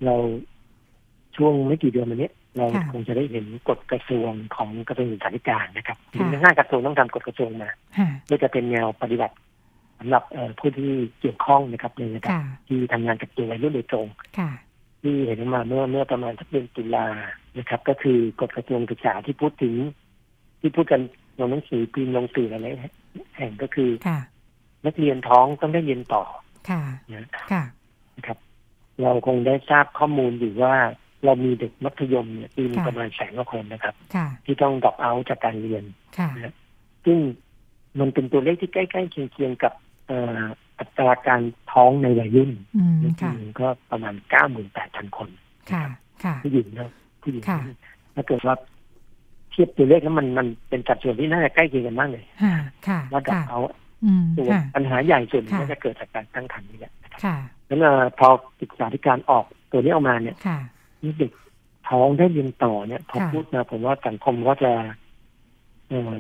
[0.05, 0.15] เรา
[1.37, 9.35] ช่วงไม่กี่เดือนมาเนี้ยเราค่ะคงจะได้เห็นกฎกระทรวงของกระทรวงศึกษาธิการนะครับค่ะทั้งห้ากระทรวงต้องทำกฎกระทรวงมาค่ะเพื่อจะเป็นแนวปฏิบัติ
[10.03, 14.07] สำหรับเอ่อผู้ที่เกี่ยวข้องนะครับในระดับค่ะที่ทำงานกับตัววัยรุ่นโดยตรง
[14.39, 14.51] ค่ะ
[15.01, 17.05] ที่เห็นมาเมื่อเมื่อประมาณสักเดือนตุลา
[17.57, 19.75] นะครับ ก็คือกฎกระทรวงศึกษาที่พูดถึง
[20.61, 21.01] ที่พูดกัน
[21.39, 22.67] ลงหนังสือพิมพ์ลงสื่ออะไร
[23.37, 24.19] แห่งก็คือค่ะ
[24.85, 26.23] นักเรียนท้องต้องได้เรียนต่อ
[26.69, 26.81] ค่ะ
[27.13, 27.63] นะค่ะ
[28.17, 28.37] นะครับ
[29.01, 30.75] เราคงได้ทราบข้อมูลอยู่ว่า
[31.25, 35.83] เรามีเด็กมัธยมเนี่ยปีหนึงค่ะประมาณแสนกว่าคนนะครับค่ะที่ต้องดรอปเอาจากการเรียน
[36.17, 36.29] ค่ะ
[37.05, 37.19] ซึ่ง
[37.99, 40.39] มันเป็นตัวเลขที่ใกล้ๆเคียงๆกับเอ่อ
[40.79, 41.41] อัตราการ
[41.71, 45.29] ท้องในวัยรุ่นอืมในปีค่ะหนึงก็ประมาณเก้าหมื่นแปดพันคน
[45.71, 45.83] ค่ะ
[46.23, 46.89] ค่ะผู้หญิงนะ
[47.21, 47.59] ผู้หญิงค่ะ
[48.15, 48.55] ถ้าเกิดว่า
[49.51, 52.55] เทียบตัวเลขแล้วมันมันเป็นสัดส่วนที่น่าจะใกล้เคียงกันมากเลยค่ะ
[52.87, 53.59] ค่ะว่าดรอค่ะปเอา
[54.05, 57.37] อืมตัวค่ะปัญหาใหญ่ส่วนหนึ่งค่ะน่าจะเกิดจากการตั้งครรภ์นี่แหละนะครับค่ะ
[57.67, 58.27] แล้วเอ่อพอ
[58.61, 60.59] ศึกษาธิการออกตัวนี้ออกมาเนี่ยค่ะ
[61.03, 61.31] นี่เด็ก
[61.89, 64.71] ท้องได้เรียนต่อเนี่ยพอค่ะพูดมาผมว่าสังคมก็จะ
[65.89, 66.19] เออ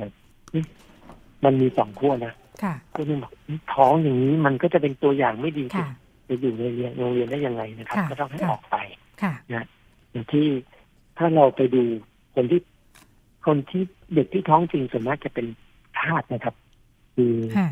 [1.43, 2.33] มันมีสองขั้วนะ
[2.63, 3.33] ค่ะขั้วหนึงบอก
[3.73, 5.87] ท้องอย่างนี้มันก็จะเป็นตัวอย่างไม่ดีค่ะ
[6.27, 8.75] จะอยู่ในเรียนโรงเรียนได้ยังไงนะครับค่ะก็ต้องให้ค่ะออกไป
[9.21, 9.33] ค่ะ
[10.11, 10.45] อย่างที่
[11.17, 11.83] ถ้าเราไปดู
[12.35, 12.61] คนที่
[13.45, 13.83] คนที่
[14.13, 15.45] เด็กที่ท้องจริงส่วนมากจะเป็น
[15.99, 16.55] ทาสนะครับ
[17.15, 17.69] คือค่ะ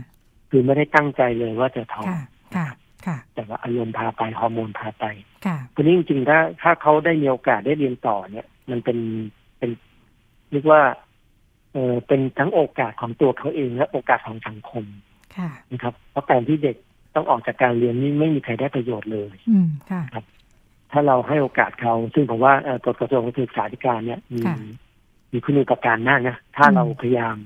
[0.49, 2.21] คือไม่ได้ตั้งใจเลยว่าจะท้องค่ะ
[2.55, 2.67] ค่ะ
[3.05, 5.05] ค่ะแต่ว่าอารมณ์พาไปฮอร์โมนพาไป
[5.45, 8.97] ค่ะคนนี้จริงๆถ้าถ้าเขาได้มีโอกาสได้เรียนต่อเนี่ย มันเป็น
[9.57, 9.71] เป็น
[10.51, 10.81] เรียกว่า
[11.73, 14.85] เออเป็นทั้งโอกาสของตัวเขาเองและโอกาสของสังคม
[15.37, 16.75] ค่ะนะครับ เพราะการที่เด็ก
[17.15, 20.03] ต้องออกจากการเรียนนี่ไม่มีใครได้ประโยชน์เลยอืมค่ะ
[20.91, 24.57] ถ้าเราให้โอกาสเขา ซึ่งผมว่าเอ่อกฎกระทรวงศึกษาธิการเนี่ยมีค่ะ
[25.31, 27.37] มีคุณูปการมากนะถ้าอืมเราพยายาม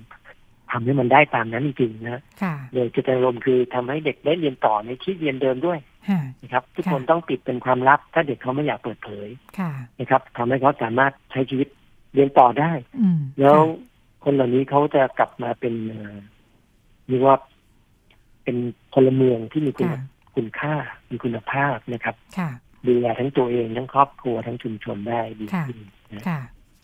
[0.71, 11.67] ทำให้มันได้ตามนั้นจริงๆนะค่ะโดยจุดอารมณ์คือทำให้เด็กได้เรียนต่อในที่เรียนเดิมด้วยค่ะนะครับ ทุกค่ะคนต้องปิดเป็นความลับ ถ้าเด็กเขาไม่อยากเปิดเผยค่ะนะครับทำให้เขาสามารถใช้ชีวิต
[12.13, 12.71] เรียนต่อได้
[13.01, 13.59] อืมแล้ว
[14.25, 16.15] คนเหล่านี้เขาจะกลับมาเป็นเอ่อ
[17.07, 17.35] เรียกว่า
[18.43, 18.57] เป็น
[18.93, 20.01] พลเมืองที่มีคุณค่ะ
[20.35, 20.73] คุณค่า
[21.11, 22.49] มีคุณภาพนะครับค่ะ
[22.87, 25.79] ดูแลทั้งตัวเองทั้งครอบครัวทั้งชุมชนได้ดีค่ะขึ้น
[26.13, 26.39] นะค่ะ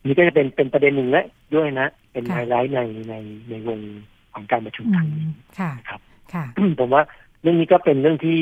[0.05, 1.23] นี่ก็จะเป็นเป็นประเด็นหนึ่งและ
[1.55, 2.79] ด้วยนะ เป็นค่ะไฮไลท์ใน
[3.09, 3.15] ใน
[3.49, 3.79] ในวง
[4.33, 5.27] ของการประชุมอืครั้งมนี้
[5.59, 6.01] ค่ะครับ
[6.33, 6.45] ค่ะ
[6.79, 7.03] ผมว่า
[7.41, 8.39] เรื่องนี้ก็เป็นเรื่องที่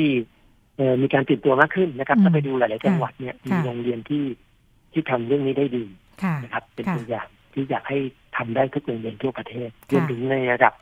[0.76, 4.24] เอ่อมีการติดตัวมากขึ้นนะครับอืมถ้าไปดูหลาย ๆ จังหวัดเนี่ยมีค่ะโรงเรียนที่
[4.92, 5.84] ที่ทำเรื่องนี้ได้ดี
[6.22, 7.98] ค่ะนะครับ เป็นค่ะตัวอย่าง ที่อยากให้
[8.36, 10.72] ทำได้ทุกโรงเรียนทั่วประเทศค่ะรวมถึงในระดับ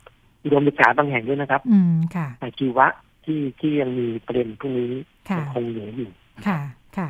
[0.44, 2.86] อุดมศึกษาบางแห่งด้วยนะครับ อืมค่ะอาชีวะ
[3.24, 4.92] ที่ที่ยังมีประเด็นพวกนี้
[5.30, 6.10] ค่ะยังคงเหลืออยู่
[6.46, 6.58] ค่ะ
[6.96, 7.08] ค่ะ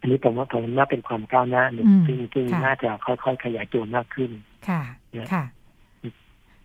[0.00, 4.30] อันนี้ผมว่าผมว่าเป็นความก้าวหน้าหนึ่งอืมซึ่งซึ่งค่ะน่าจะค่อยๆ ขยายตัวมากขึ้น
[4.68, 5.44] ค่ะเนี่ยค่ะ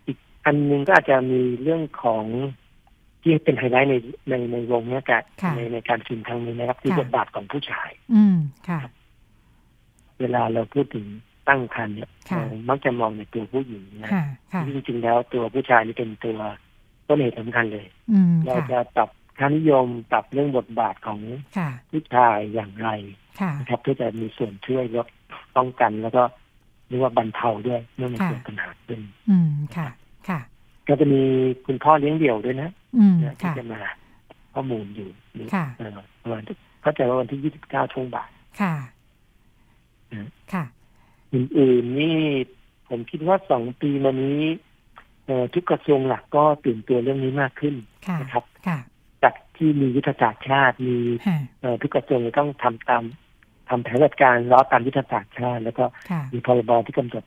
[0.06, 2.24] อีกอันหนึงก็อาจจะมีเรื่องของ
[3.22, 3.94] ที่เป็นไฮไลท์ใน
[4.30, 8.36] ในในวงเนี้ยกับค่ะในในการพิมพ์ครั้งนี้นะครับคือค่ะบทบาทของผู้ชาย อืม
[8.68, 8.78] ค่ะ
[10.20, 11.06] เวลาเราพูดถึง
[11.48, 16.38] ตั้งครรภ์เนี่ยค่ะเรามักจะมองในตัวผู้หญิงนะค่ะค่ะจริงๆแล้วตัวผู้ชายนี่เป็นตัว
[17.08, 21.18] ต้นเหตุสำคัญเลยอืมเราค่ะจะปรับค่านิยมปรับเรื่องบทบาทของ
[21.58, 22.90] ค่ะผู้ชายอย่างไร
[23.40, 25.06] ค่ะนะครับเพื่อจะมีส่วนช่วยลด
[25.56, 26.22] ป้องกันแล้วก็
[26.88, 29.88] เรียกว่าบรรเทาด้วยเมื่อมันค่ะเกิดปัญหาขึ้นอืมค่ะ
[30.28, 30.40] ค่ะ
[30.88, 31.22] ก็จะมี
[31.66, 33.80] คุณพ่อเลี้ยงเดี่ยวด้วยนะอืมนะที่ค่ะจะมา
[34.54, 35.90] ข้อมูลอยู่นี่ค่ะเออ
[36.22, 36.42] ประมาณ
[36.82, 38.30] เข้าใจว่าวันที่ยี่สิบเก้าช่วงบ่าย
[38.60, 38.74] ค่ะ
[40.10, 40.64] อืมค่ะ
[41.32, 42.18] อื่นๆนี่
[42.88, 44.42] ผมคิดว่าสองปีมานี้
[45.26, 47.74] เอ่อทุกกระทรวงหลักก็ตื่นตัวเรื่องนี้มากขึ้น
[48.06, 48.78] ค่ะนะครับค่ะ
[49.22, 53.02] จากที่มียุทธศาสตร์ชาติมีค่ะเอ่อทุกกระทรวงจะต้องทำตาม
[53.68, 57.24] ทำแผนจัดการล้อตามยุทธศาสตร์ชาติ แล้วก็ค่ะมีพรบที่กำหนด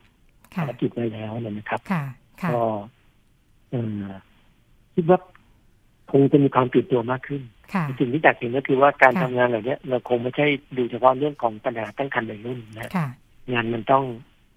[0.56, 2.04] ค่ะภารกิจไว้แล้วเนี่ยนะครับค่ะ
[2.42, 2.60] ค่ะก็
[3.72, 4.06] เอ่อ
[4.96, 5.20] คิดว่า
[6.12, 7.42] คงจะมีความตื่นตัวมากขึ้น
[7.74, 10.46] ค่ะสิ่งที่อยากเห็นก็คือว่าการค่ะทำงานเหล่านี้เราคงไม่ใช่
[10.78, 13.08] ดูเฉพาะเรื่องของปัญหาตั้งครรภ์วัยรุ่นนะค่ะ
[13.52, 14.04] งานมันต้อง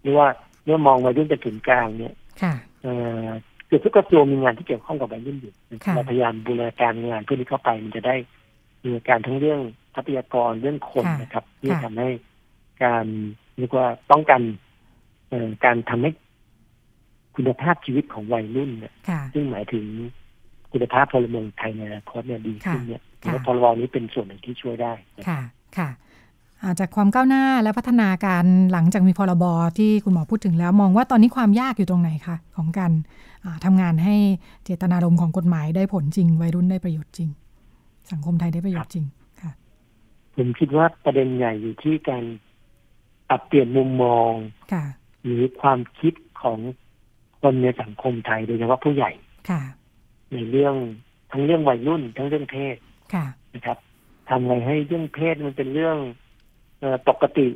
[0.02, 0.28] เรียกว่า
[0.64, 3.26] เมื่อมองวัยรุ่นเป็นศูนย์กลางเนี่ยค่ะเอ่อ
[3.66, 5.52] เกือบทุกกระทรวงมีงานที่เกี่ยวข้องกับวัยรุ่นอยู่
[5.84, 8.16] ค่ะเราพยายามบูรณาการงานเพื่อที่เข้าไปมันจะได้
[8.84, 9.60] มีการทั้งเรื่อง
[9.94, 12.10] ทรัพยากรเรื่องคนค่ะนะครับที่ค่ะทำให้
[12.84, 13.06] การ
[13.58, 14.40] เรียกว่าป้องกัน
[15.28, 16.10] เอ่อการทำให้
[17.36, 19.84] คุณภาพชีวิตของวัยรุ่นเนี่ยค่ะซึ่งหมายถึง
[20.72, 25.40] คุณภาพพลเมืองไทยในอนาคตเนี่ยดีขึ้นเนี่ยค่ะแล้วพรบนี้เป็นส่วนหนึ่งที่ช่วยได้นะครับค่ะ
[25.78, 26.03] ค่ะอา
[26.80, 29.44] จากความก้าวหน้าและพัฒนาการหลังจากมีพรบ
[29.78, 32.92] ที่คุณหมอพูดถึงแล้ว มองว่าตอนนี้ความยากอยู่ตรงไหนคะของการ
[33.44, 34.16] อ่าทำงานให้
[34.64, 37.28] เจตนารมณ์ของกฎหมายได้ผลจริง วัยรุ่นได้ประโยชน์จริง
[38.12, 39.04] สังคมไทยได้ประโยชน์จริง
[39.40, 39.50] ค่ะ
[40.36, 42.24] ผมคิดว่าประเด็นใหญ่อยู่ที่การ
[43.28, 44.32] ปรับเปลี่ยนมุมมอง
[44.72, 44.84] ค่ะ
[45.24, 46.58] หรือความคิดของ
[47.40, 49.10] คนในสังคมไทยโดยเฉพาะผู้ใหญ่
[49.50, 49.62] ค่ะ
[50.32, 50.74] ในเรื่อง
[51.32, 52.76] ทั้งเรื่องวัยรุ่น ทั้งเรื่องเพศ
[53.14, 53.78] ค่ะนะครับ
[54.28, 56.23] ทำไงให้เรื่องเพศมันเป็นเรื่องเอ่อ
[57.08, 57.48] ปกติ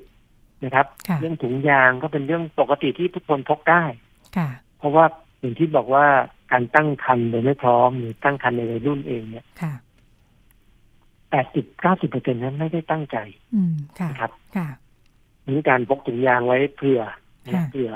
[0.64, 3.85] นะครับค่ะเรื่องถุงยางก็เป็นเรื่องปกติที่ทุกคนพกได้
[4.37, 4.49] ค่ะ
[4.79, 5.05] เพราะว่า
[5.41, 6.07] อย่างที่บอกว่า
[6.53, 9.72] การตั้งครรภ์โดยไม่พร้อมหรือตั้งครรภ์ในวัยรุ่นเองเนี่ยค่ะ
[11.31, 13.18] แปดสิบเก้าสิบเปอร์เซ็นนั้นไม่ได้ตั้งใจ
[13.55, 14.68] อืมค่ะนะครับค่ะ
[15.45, 17.01] หรือการพกถุงยางไว้เผื่อ
[17.47, 17.91] นะค่ะเผื่อ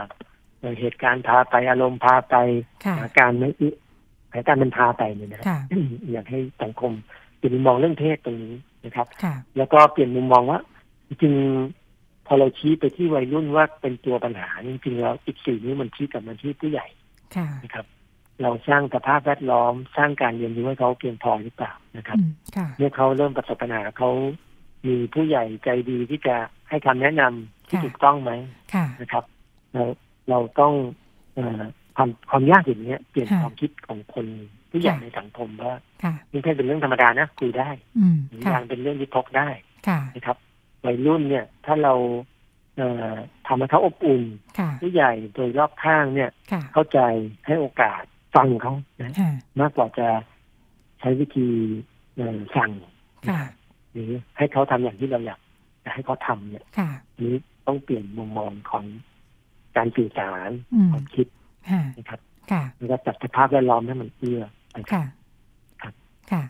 [0.59, 2.37] เอ่อเหตุการณ์พาไปอารมณ์พาไป
[2.85, 3.69] ค่ะสถานการณ์ไม่อึ
[4.29, 5.59] สถานการณ์มันพาไปเนี่ยนะค่ะ
[6.13, 6.93] อยากให้สังคม
[7.39, 8.55] เปลี่ยนมุมมองเรื่องเพศตรงนี้
[8.85, 10.61] นะครับค่ะแล้วก็เปลี่ยนมุมมองว่า
[11.21, 16.87] จริงๆพอเราชี้ไปที่วัยรุ่นว่าเป็นตัวปัญหาจริงๆแล้วอีกสี่นี้วมันชี้กลับมาที่ผู้ใหญ่
[17.37, 17.87] ค่ะนะครับ
[18.43, 24.11] เราสร้างสภาพแวดล้อมสร้างการเรียนรู้ให้เขาเพียงพอหรือเปล่านะครับอืมค่ะเมื่อเขาเริ่มประสบปัญหาเขา
[24.87, 26.37] มีผู้ใหญ่ใจดีที่จะ
[26.69, 28.33] ให้คำแนะนำที่ค่ะถูกต้องไหม
[28.75, 29.25] ค่ะนะครับ
[29.73, 29.83] เรา
[30.31, 30.73] เราต้อง
[31.35, 31.63] เอ่อ
[31.97, 34.27] ความความยากอย่างเนี้ยเปลี่ยนค่ะความคิดของคน
[34.71, 39.49] ผู้ใหญ่ค่ะในสังคมว่าค่ะนี่แค่เป็นเรื่องธรรมดานะคุยได้อืมหรือค่ะยางเป็นเรื่องที่พกได้
[39.89, 40.37] ค่ะนะครับ
[40.85, 41.95] วัยรุ่นเนี่ย ถ้าเรา
[42.77, 43.15] เอ่อ
[43.47, 44.23] ทำให้เขาอบอุ่น
[44.59, 47.01] ค่ะผู้ใหญ่โดยรอบข้างเนี่ยค่ะเข้าใจ
[47.47, 48.03] ให้โอกาส
[48.35, 49.31] ฟังเขานะค่ะ
[49.61, 50.09] มากกว่าจะ
[51.01, 51.49] ใช้วิธี
[52.17, 52.71] เอ่อสั่ง
[53.29, 53.43] ค่ะ
[53.93, 55.41] หรือให้เขาทำอย่างที่เราอยาก
[55.85, 58.85] จะให้เขาทำเนี่ยค่ะอันนี้ต้องเปลี่ยนมุมมองของ
[59.77, 61.27] การสื่อสารอืมความคิด
[61.71, 62.21] ค่ะนะครับ
[62.53, 64.43] ค่ะแล้วก็จัดสภาพแวดล้อมให้มันเอื้อ
[64.77, 65.05] นะครับค่ะ
[65.83, 65.95] ครับ
[66.33, 66.43] ค่ะ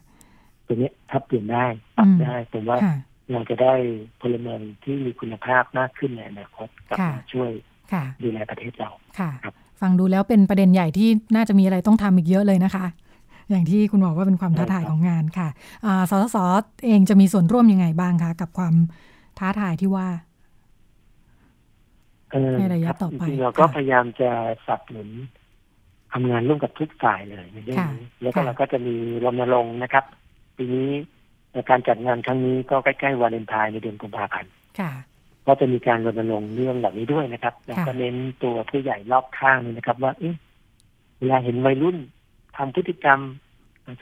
[0.67, 1.65] ตัวนี้ถ้าเปลี่ยนได้
[1.97, 2.97] ปรับอืมได้ผมว่าค่ะ
[3.31, 3.75] เราจะได้
[4.21, 7.51] พลเมืองที่มีคุณภาพมากขึ้นในอนาคตกลับค่ะมาช่วย
[7.93, 12.87] ค่ะดูแลประเทศเราค่ะครับฟังดูแล้วเป็นประเด็นใหญ่ที่น่าจะมีอะไรต้องทำอีกเยอะเลยนะคะ
[13.51, 15.49] อย่างที่คุณบอกว่าเป็นความท้าทายของงานค่ะ
[15.87, 16.37] อ่าสสส
[16.87, 18.75] เองจะมีส่วนร่วมยังไงบ้างคะกับความ
[19.39, 20.07] ท้าทายที่ว่า
[22.33, 24.31] เออในระยะครับต่อไปจริงๆเราก็ค่ะพยายามจะ
[24.67, 25.09] สนับสนุน
[26.13, 28.95] ทำงานร่วมกับทุกฝ่ายเลยในเรื่องนี้ค่ะแล้วก็ค่ะเราก็จะมี
[29.25, 30.05] รณรงค์นะครับ
[30.57, 30.89] ปีนี้
[31.71, 34.93] การจัดงานครั้งนี้ก็ใกล้ๆวาเลนไทน์ในเดือนกุมภาพันธ์ค่ะ
[35.47, 40.35] ก็จะมีการรณรงค์เรื่องเหล่านี้ด้วยนะครับ แล้วก็ค่ะเน้นตัวผู้ใหญ่รอบข้างเลยนะครับ ว่าเอ๊ะ
[41.19, 41.97] เวลาเห็นวัยรุ่น
[42.57, 43.21] ทำพฤติกรรม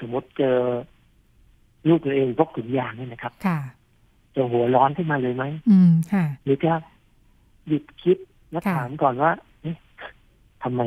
[0.01, 0.57] สมมติเจอ
[1.89, 3.59] ลูกตัวเองพกถุงยางเนี่ยนะครับค่ะ
[4.35, 6.73] จะหัวร้อนขึ้นมาเลยไหมอืมค่ะหรือจะ
[7.69, 8.17] หยุดคิด
[8.51, 9.31] แล้วค่ะถามก่อนว่า
[9.63, 9.77] เอ๊ะ
[10.63, 10.83] ทำไม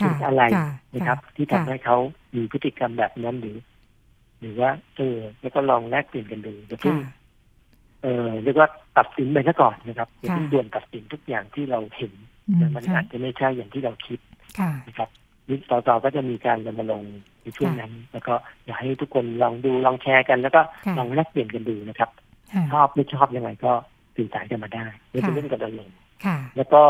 [0.00, 1.96] ค่ะเป็นอะไรค่ะนะครับ ที่ทำค่ะให้เขา
[2.34, 3.56] มีพฤติกรรมแบบนั้นหรือ
[4.40, 7.12] หรือว่าเออแล้วก็ลองแลกเปลี่ยนกันดูอย่าเพิ่งค่ะ
[8.02, 8.68] เออเรียกว่า
[8.98, 12.12] ตัดสินไปซะก่อนนะครับอย่าค่ะเพิ่งด่วนตัดสินทุกอย่างที่เราเห็น
[12.48, 14.20] อืมนะมันค่ะอาจจะไม่ใช่อย่างที่เราคิด
[14.58, 15.08] ค่ะนะครับ
[15.48, 18.34] นี่ต่อๆก็จะมีการรณรงค์ในช่วงนั้น แล้วก็
[18.66, 22.10] อยากให้ทุกคนลองดูลองแชร์กัน แล้วก็ค่ะลองแลกเปลี่ยนกันดูนะครับ
[22.52, 23.72] ค่ะชอบไม่ชอบยังไงก็
[24.16, 25.90] สื่อสารกันมาได้ไม่เป็นเรื่องกันเลย
[26.24, 26.82] ค่ะแล้วก็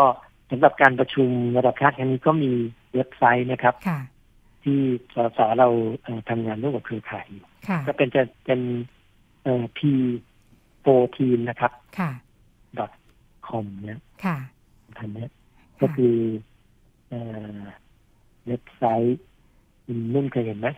[0.50, 2.52] สำหรับการประชุมระดับชาติครั้งนี้ก็มี
[2.94, 3.98] เว็บไซต์นะครับค่ะ
[4.64, 4.80] ที่
[5.14, 5.68] สสเรา
[6.02, 8.60] เอ่อทำงานร่วมกับเครือข่ายอยู่ค่ะก็เป็นจะเป็น
[9.42, 9.80] เอ่อ P
[10.80, 10.86] โฟ
[11.16, 12.10] ทีมนะครับ ค่ะ
[13.48, 14.36] com เนี่ยค่ะ
[14.98, 15.30] ทันเนี้ย
[15.80, 16.14] ก็คือ
[17.08, 17.20] เอ่
[17.54, 17.58] อ
[18.46, 19.20] เว็บไซต์
[19.84, 20.68] คุณนุ่นเคยเห็นไหม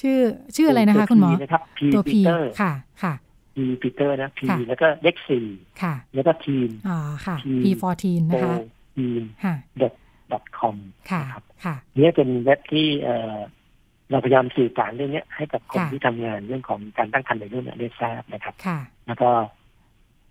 [0.00, 0.18] ชื่อ
[0.56, 3.14] ชื่ออะไรนะคะ คุณหมอตัว P นะครับ P ตัว P Peter ค่ะ ค่ะ
[3.54, 5.46] P Peter นะ P ค่ะแล้วก็เลขสี่
[5.82, 8.54] ค่ะ แล้วก็ทีมอ๋อค่ะ P P14 นะคะ
[8.96, 9.54] ทีมค่ะ
[10.58, 10.76] com
[11.10, 13.36] ค่ะนะครับค่ะเนี่ยเป็นเว็บที่เอ่อ
[14.10, 19.30] เราพยายามสื่อสารเรื่องเนี้ยให้กับคนค่ะที่ทำงานเรื่องของการตั้งครรภ์ในรุ่นยได้ทราบนะครับค่ะแล้วก็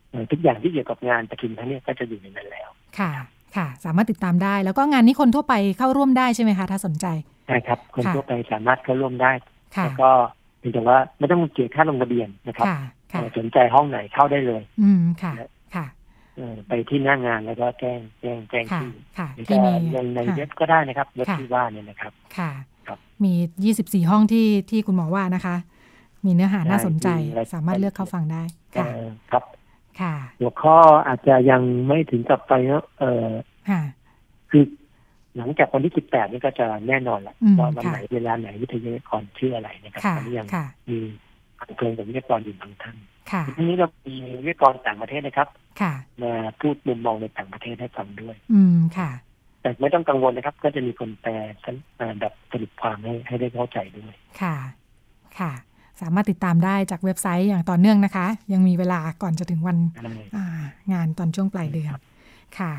[0.10, 2.70] เอ่อทุกอย่างที่เกี่ยวกับงานประชุมทั้งเนี้ยก็จะอยู่ในนั้นแล้ว
[3.00, 3.12] ค่ะ
[3.56, 7.06] ค่ะ สามารถติดตามได้ แล้วก็งานนี้คนทั่วไปเข้าร่วมได้ใช่ไหมคะ ถ้าสนใจ
[7.48, 9.32] ใช่ครับ คนค่ะทั่วไปสามารถเข้าร่วมได้
[9.76, 10.10] ค่ะแล้วก็
[10.60, 12.78] เพียงแต่ว่าไม่ต้องเสียค่าลงทะเบียนนะครับค่ะ
[13.12, 15.48] ค่ะเอ่อสนใจห้องไหนเข้าได้เลย อืมค่ะค่ะเอ่อ
[16.68, 22.52] ไปที่หน้างานแล้วก็แจ้งแจ้งแจ้งค่ะที่ค่ะหรือที่จะมียังในค่ะเว็บก็ได้นะครับเว็บค่ะที่ว่าเนี่ยนะครับ ค่ะ
[22.88, 23.34] ครับมี
[23.74, 25.56] 24 ห้องที่ที่คุณหมอว่านะคะ
[26.26, 28.44] มีเนื้อหาน่าสนใจมีรายสามารถเลือกเข้าฟังได้
[28.76, 29.44] ค่ะเอ่อครับ
[30.02, 30.78] ค่ะหัวข้อ
[31.08, 33.28] อาจจะยังไม่ถึงกับไปเนอะเออ
[33.70, 33.82] ค่ะ
[34.52, 34.64] คือ
[35.38, 40.98] หลังจากวันที่ 18 นี่ก็จะแน่นอนแหละอืมว่าวันค่ะไหนเวลาไหนวิทยากรชื่ออะไรนะครับค่ะตอนนี้ยังค่ะมี
[41.62, 42.96] confirm กับวิทยากรอยู่บางท่าน
[43.32, 44.16] ค่ะทีนี้เรามี
[44.46, 45.48] วิทยากรต่างประเทศนะครับ
[45.82, 49.12] ค่ะมาพูดมุมมองในต่างประเทศให้ฟังด้วย อืมค่ะ
[49.62, 51.32] แต่ไม่ต้องกังวลนะครับ ก็จะมีคนแปล
[51.64, 54.56] ชั้นอ่าแบบสรุปความให้ให้ได้เข้าใจด้วย ค่ะ
[55.40, 55.52] ค่ะ
[56.02, 59.78] สามารถติดตามได้จากเว็บไซต์อย่างต่อเนื่องนะคะ ยังมีเวลาก่อนจะถึงวัน
[60.36, 60.46] อ่า
[60.94, 61.92] งานตอนช่วงปลายเดือน
[62.60, 62.74] ค่ะ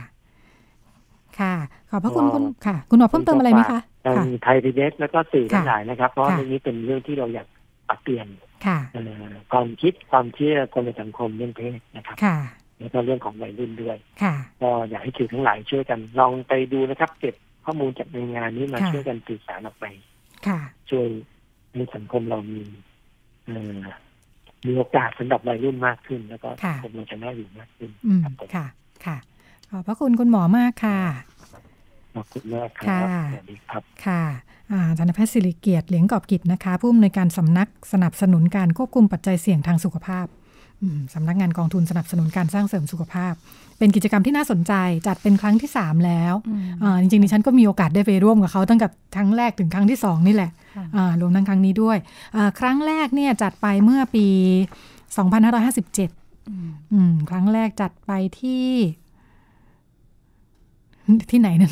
[1.40, 1.54] ค่ะ
[1.90, 7.46] ขอบพระคุณคุณค่ะ คุณหมอเพิ่มเติมอะไรไหมคะทางค่ะไทยพีเอสแล้วก็สื่อทั้งค่ะหลายนะครับ เพราะค่ะเรื่องนี้เป็นเรื่องที่เราอยาก
[7.88, 8.26] ปรับเปลี่ยน
[8.66, 12.36] ค่ะเอ่อความคิดความเชื่อคนในสังคมเรื่องเพศนะครับค่ะ
[12.78, 19.86] แล้วก็เรื่องของวัยรุ่นด้วยค่ะก็อยากให้สื่อทั้งหลายช่วยกันลองไปดูนะครับ เก็บข้อมูลจากในงานนี้มาค่ะช่วยกันสื่อสารออกไป
[20.46, 20.60] ค่ะ
[20.90, 21.06] ช่วย
[21.72, 22.60] ให้สังคมเรามี
[23.46, 23.78] เอ่อ
[24.66, 28.66] มีโอกาสสำหรับวัยรุ่นมากขึ้น แล้วก็ค่ะสังคมเราจะน่าอยู่มากขึ้นอืมครับผมค่ะ
[29.06, 29.16] ค่ะ
[29.70, 30.98] ขอบพระคุณคุณหมอมากค่ะ
[32.14, 34.22] ขอบคุณมากครัค่ะบสวัสดีครับค่ะ
[34.70, 40.26] อ่าอาจารย์แพทย์สิริเกียรติเหลียงกอบกิจนะคะ ผู้อำนวยการสำนักสนับสนุนการควบคุมปัจจัยเสี่ยงทางสุขภาพ
[40.82, 43.32] อืมสำนักงานกองทุนสนับสนุนการสร้างเสริมสุขภาพ
[43.78, 44.72] เป็นกิจกรรมที่น่าสนใจ
[45.06, 46.34] จัดเป็นครั้งที่ 3 แล้ว
[46.82, 48.86] อ่าจริงๆดิฉันก็มีโอกาสได้ไปร่วมกับเขาตั้งแต่
[49.16, 50.50] ครั้งแรกถึงครั้งที่ 2 นี่แหละ
[50.96, 51.98] อ่ารวมทั้งครั้งนี้ด้วย
[52.36, 54.26] อ่าครั้งแรกเนี่ยจัดไปเมื่อปี
[55.18, 58.66] 2557อืมครั้งแรกจัดไปที่
[61.30, 61.70] ที่ไหนนั่น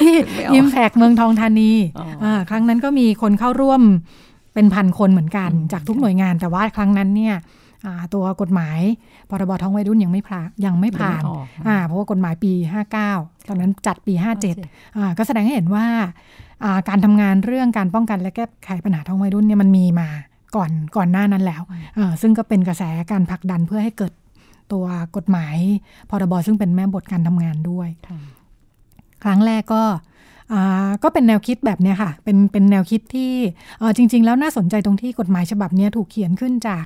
[0.00, 3.82] ที่ไม่ออกอิมแพกเมืองทองธานีอ๋ออ่าครั้งนั้นก็มีคนเข้าร่วม
[4.54, 7.34] เป็นพันคนเหมือนกัน จากทุกหน่วยงานแต่ว่าครั้งนั้นเนี่ย
[7.86, 8.78] อ่าตัวกฎหมาย
[9.30, 12.52] พรบท้องวัยรุ่นยังไม่ผ่านยังไม่ผ่านยังไม่ออกอ่าเพราะว่ากฎหมายปี
[13.00, 14.14] 59 ตอนนั้นจัดปี
[14.56, 15.86] 57อ่าก็แสดงให้เห็นว่า
[16.64, 20.08] อ่าการทำงานเรื่องการป้องกันและแก้ไขปัญหาท้องวัยรุ่นเนี่ยมันมีมา
[20.56, 21.62] ก่อนก่อนหน้านั้นแล้ว
[21.98, 22.82] อ่าซึ่งก็เป็นกระแส
[23.12, 24.12] การผลักดันเพื่อให้เกิด
[24.72, 24.86] ตัว
[25.16, 25.56] กฎหมาย
[26.10, 27.88] พรบซึ่งเป็นแม่บทการทำงานด้วย
[29.24, 29.82] ครั้งแรกก็
[31.02, 33.32] ก็เป็นแนวคิดแบบนี้ค่ะ เป็นเป็นแนวคิดที่
[33.96, 36.84] จริง ๆ แล้วน่าสนใจตรงที่กฎหมายฉบับนี้ถูกเขียนขึ้นจาก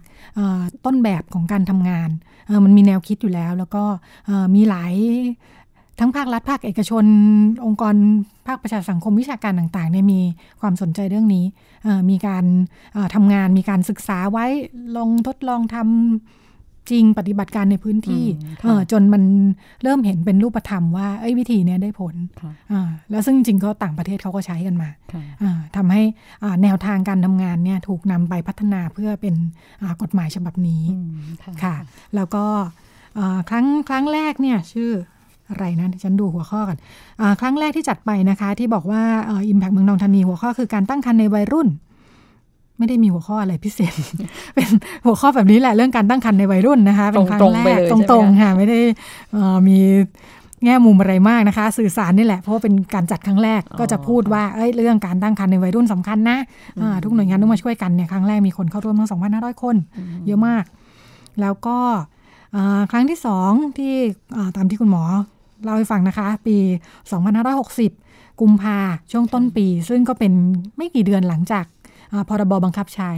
[0.84, 2.08] ต้นแบบของการทำงาน
[2.64, 3.84] มันมีแนวคิดอยู่แล้ว แล้วก็
[4.54, 4.94] มีหลาย
[6.00, 7.04] ทั้งภาครัฐภาคเอกชน
[7.64, 7.94] องค์กร
[8.46, 10.20] ภาคประชาสังคมวิชาการต่างๆเนี่ยมี
[10.60, 11.44] ความสนใจเรื่องนี้
[12.10, 12.44] มีการ
[13.14, 14.46] ทำงานมีการศึกษาไว้
[14.96, 16.41] ลองทดลองทำ
[16.90, 19.22] จริงปฏิบัติการในพื้นที่อืมค่ะเอ่อจนมัน
[19.82, 26.02] เริ่มเห็นเป็นรูปธรรมว่าเอ้ยวิธีเนี้ยได้ผลค่ะอ่าแล้วซึ่งจริงๆก็ต่างประเทศเขาก็ใช้กันมาค่ะอ่าทำให้
[26.42, 29.34] อ่าแนวทางการทำงานเนี่ยถูกนำไปพัฒนาเพื่อเป็น
[29.82, 31.10] อ่ากฎหมายฉบับนี้อืม
[31.64, 31.74] ค่ะ
[32.14, 32.44] แล้วก็
[33.18, 34.90] อ่าครั้งครั้งแรกเนี่ยชื่อ
[35.50, 36.78] อะไรนะดิฉันดูหัวข้อกัน
[37.20, 39.02] อ่าครั้งแรกที่จัดไปนะคะ ที่บอกว่า
[39.48, 41.68] อิมแพกเมืองนองธานีหัวข้อคือการตั้งครรภ์ในวัยรุ่น
[42.78, 43.92] ไม่ได้มีหัวข้ออะไรพิเศษ
[44.54, 44.68] เป็น
[45.06, 48.78] หัวข้อแบบนี้แหละเรื่องการตั้งครรภ์ในวัยรุ่นนะคะเป็นครั้งตรงแรๆไปกเลยตใช่ไหมรงคะๆค่ะไม่ได้
[49.32, 49.78] เอ่อมี
[50.64, 56.38] แง่มุมอะไรมากนะคะ สื่อสารนี่แหละเพราะว่าเป็นการจัดครั้งแรกก็จะพูดว่าเอ้ยเรื่องการตั้งครรภ์ในวัยรุ่นสำคัญนะ
[56.82, 59.76] อ่าทุกหน่วยงานต้องมาช่วยกันเนี่ยครั้งแรกมีคนเข้าร่วมทั้ง2,500คน
[60.26, 60.64] เยอะมาก
[61.40, 61.78] แล้วก็
[62.54, 63.94] อ่าครั้งที่สองที่
[64.36, 65.02] อ่าตามที่คุณหมอ
[65.64, 66.56] เล่าให้ฟังนะคะ ปี
[67.44, 68.78] 2560 กุมภา
[69.12, 70.32] ช่วงต้นปี ซึ่งก็เป็น
[70.76, 71.81] ไม่กี่เดือนหลังจากอ่า
[72.28, 73.10] พรบบังคับใช้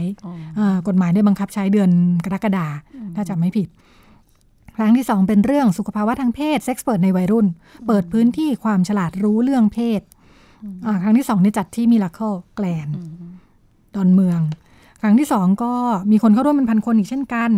[0.59, 1.89] อ่ากฎหมายได้บังคับใช้เดือน
[2.25, 2.67] กรกฎา
[3.15, 3.67] ถ้าจำไม่ผิด
[4.77, 7.47] ครั้งที่สองเป็นเรื่องสุขภาวะทางเพศเซ็กซ์เปิดในวัยรุ่น
[7.87, 10.01] เปิดพื้นที่ความฉลาดรู้เรื่องเพศ
[10.85, 12.87] อ่าครั้งที่สองนี่จัดที่มิล a เคิลแกลน
[13.95, 14.41] ดอนเมือง
[15.01, 15.73] ครั้งที่สองก็
[16.11, 17.51] มีคนเข้าร่วมเป็นพันคนอีกเช่นกัน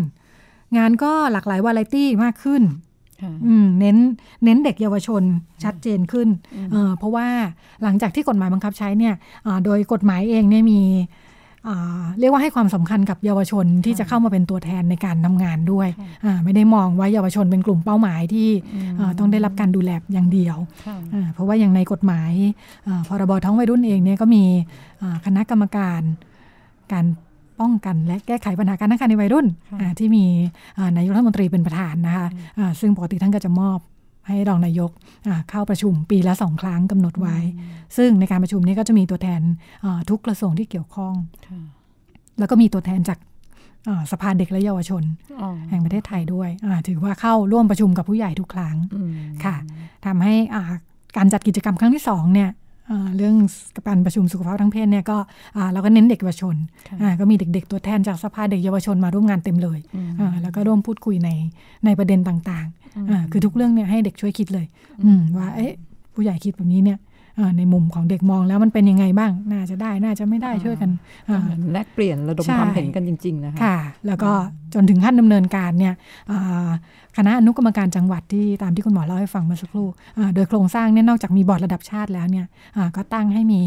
[0.78, 2.64] งานก็หลากหลายวาไรตี้มากขึ้น
[3.22, 3.98] ค่ะอืมเน้น
[4.44, 5.24] เน้นเด็กเยาวชน
[5.64, 6.28] ชัดเจนขึ้น
[6.72, 7.28] เอ่อเพราะว่า
[7.84, 9.14] หลังจากที่กฎหมายบังคับใช้เนี่ย
[9.46, 11.06] อ่าโดยกฎหมายเองเนี่ยมีอ่า
[12.20, 15.90] เรียกว่าให้ความสำคัญกับเยาวชนที่จะเข้ามาเป็นตัวแทนในการทำงานด้วย
[16.26, 18.50] อ่าไม่ได้มองว่าเยาวชนเป็นกลุ่มเป้าหมายที่
[19.00, 22.32] อ่าต้องได้รับการดูแลอย่างเดียวค่ะอ่าเพราะว่าอย่างในกฎหมาย
[22.88, 24.44] อ่าพรบท้องวัยรุ่นเองเนี่ยก็มี
[25.02, 26.02] อ่าคณะกรรมการ
[26.94, 27.06] การ
[27.60, 29.48] ป้องกันและแก้ไขปัญหาการตั้งครรภ์ในวัยรุ่น
[29.82, 30.24] อ่าที่มี
[30.78, 32.28] อ่านายกรัฐมนตรีเป็นประธานนะคะ
[32.60, 33.80] อ่าซึ่งปกติท่านก็จะมอบ
[34.28, 34.92] ให้รองนายก
[35.28, 37.38] อ่าเข้าประชุมปีละสองครั้งกำหนดไว้
[37.98, 39.42] ซึ่งในการประชุมนี้ก็จะมีตัวแทน
[39.84, 41.14] อ่าทุกกระทรวงที่เกี่ยวข้อง
[41.48, 41.60] ค่ะ
[42.40, 43.20] แล้วก็มีตัวแทนจาก
[43.88, 45.04] อ่าสภาเด็กและเยาวชน
[45.42, 49.12] อ๋อแห่งประเทศไทยด้วยอ่าถือว่าเข้าร่วมประชุมกับผู้ใหญ่ทุกครั้งอืม
[49.44, 49.56] ค่ะ
[50.06, 50.64] ทำให้อ่า
[51.18, 52.50] การจัดกิจกรรมครั้งที่สองเนี่ย
[52.92, 53.36] อ่าเรื่อง
[53.88, 55.18] การประชุมสุขภาพทั้งเพศเนี่ยก็
[55.58, 56.56] อ่าเราก็เน้นเด็กเยาวชน
[57.02, 59.80] อ่าก็มีเด็กๆ ตัวแทนจากสภาเด็กเยาวชนมาร่วมงานเต็มเลย
[60.20, 61.30] อ่าแล้วก็ร่วมพูดคุยใน
[61.86, 64.66] ในประเด็นต่างๆ อ่าคือทุกเรื่องเนี่ยให้เด็กช่วยคิดเลย
[65.06, 65.72] อืมว่าเอ๊ะ
[66.14, 67.00] ผู้ใหญ่คิดแบบนี้เนี่ย
[67.40, 70.90] อ่าในมุมของเด็กมองแล้วมันเป็นยังไงบ้าง น่าจะได้ น่าจะไม่ได้ช่วยกัน
[71.30, 73.78] อ่าเหมือนแลกเปลี่ยนระดมใช่ความเห็นกันจริง ๆ นะคะค่ะ
[74.08, 74.32] แล้วก็
[74.74, 75.94] จนถึงขั้นดำเนินการเนี่ย
[76.32, 76.70] อ่า
[77.18, 79.88] คณะอนุกรรมการจังหวัดที่ตามที่คุณหมอเล่าให้ฟังเมื่อสักครู่
[80.18, 82.46] อ่าโดยโครงสร้างเนี่ยนอกจากมีบอร์ดระดับชาติแล้วเนี่ย
[82.78, 83.62] อ่าก็ตั้งให้มี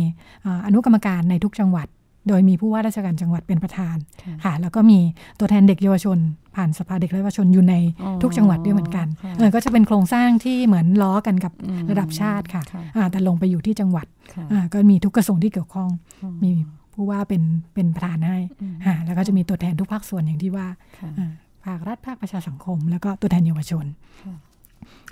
[0.45, 1.87] อ่าอนุกรรมการในทุกจังหวัด
[2.29, 4.99] โดยมีผู้ว่าราชการจังหวัดเป็นประธานค่ะค่ะแล้วก็มี
[5.39, 6.19] ตัวแทนเด็กเยาวชน
[6.55, 15.91] ผ่านสภาเด็กและเยาวชนอยู่ในอ๋อทุกจังหวัดด้วยเหมือนกันค่ะเออก็จะเป็นโครงสร้างที่เหมือนล้อกันกับอืมระดับชาติค่ะค่ะอ่าแต่ลงไปอยู่ที่จังหวัดค่ะอ่าก็มีทุกกระทรวงที่เกี่ยวข้อง
[16.23, 16.51] อ๋อมี
[16.95, 17.43] ผู้ว่าเป็น
[17.75, 20.67] เป็นประธานให้อืมอ่าแล้วก็จะมีตัวแทนทุกภาคส่วนอย่างที่ว่า
[20.99, 21.31] ค่ะอ่า
[21.65, 23.85] ภาครัฐภาคประชาสังคม แล้วก็ตัวแทนเยาวชน
[24.23, 24.35] ค่ะ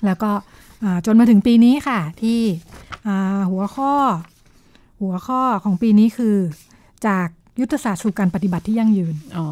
[0.05, 0.30] แล้วก็
[0.84, 2.41] อ่าจนมาถึงปีนี้ค่ะ ที่
[3.07, 3.93] อ่าหัวข้อ
[5.03, 6.36] หัวข้อของปีนี้คือ
[7.07, 7.28] จาก
[7.61, 9.46] ยุทธศาสตร์สู่การปฏิบัติที่ยั่งยืน อ๋อ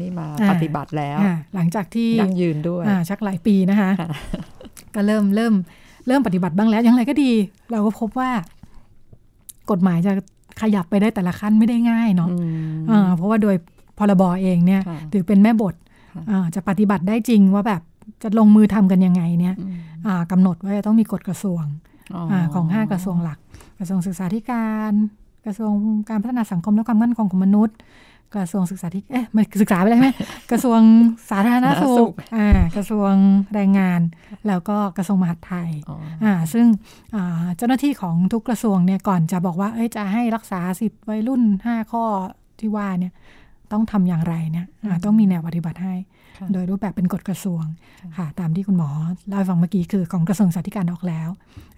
[0.00, 4.08] นี่มาอ่าปฏิบัติแล้วอ่าหลังจากที่ยั่งยืนด้วยอ่าชักหลายปีนะคะค่ะ
[4.94, 5.54] ก็เริ่มเริ่ม
[6.06, 7.32] เริ่มปฏิบัติบ้างแล้ว อย่างไรก็ดี
[7.70, 8.30] เราก็พบว่า
[9.70, 10.12] กฎหมายจะ
[10.60, 12.36] ขยับไปได้แต่ละขั้นไม่ได้ง่ายเนาะอื
[12.72, 13.56] มอ่าเพราะว่าโดย
[13.98, 15.74] พรบเองเนี่ยค่ะถือเป็นแม่บท
[16.14, 17.82] ค่ะอ่าจะปฏิบัติได้จริงว่าแบบ
[18.22, 19.74] จะลงมือทำกันยังไงเนี่ยอืม
[20.06, 21.64] อ่ากำหนดว่าจะต้องมีกฎกระทรวง
[22.14, 23.38] อ๋ออาของห้ากระทรวงหลัก
[23.78, 24.92] กระทรวงศึกษาธิการ
[25.44, 25.72] กระทรวง
[26.10, 27.76] การพัฒนาสังคมและความมั่นคงของมนุษย์
[28.34, 30.10] กระทรวงศึกษาธิเอ๊ะมันศึกษาไปแล้วใช่ไหม
[30.50, 30.80] กระทรวง
[31.30, 33.12] สาธารณสุขอ่ากระทรวง
[33.54, 34.00] แรงงาน
[34.48, 36.66] แล้วก็กระทรวงมหาดไทยอ๋ออ่าซึ่ง
[37.14, 42.04] อ่าเจ้าหน้าที่ของทุกกระทรวงเนี่ยก่อนจะบอกว่าเอ้ยจะให้รักษาสิทธิ์วัยรุ่น 5 ข้อ
[42.60, 43.12] ที่ว่าเนี่ย
[43.72, 45.94] ต้องทำอย่างไรเนี่ยอ่าต้องมีแนวปฏิบัติให้
[46.38, 47.64] ค่ะโดยรูปแบบเป็นกฎกระทรวง
[48.16, 48.90] ค่ะ ตามที่คุณหมอ
[49.28, 51.28] เล่าให้ฟังเมื่อกี้คือของกระทรวงสาธารณออกแล้ว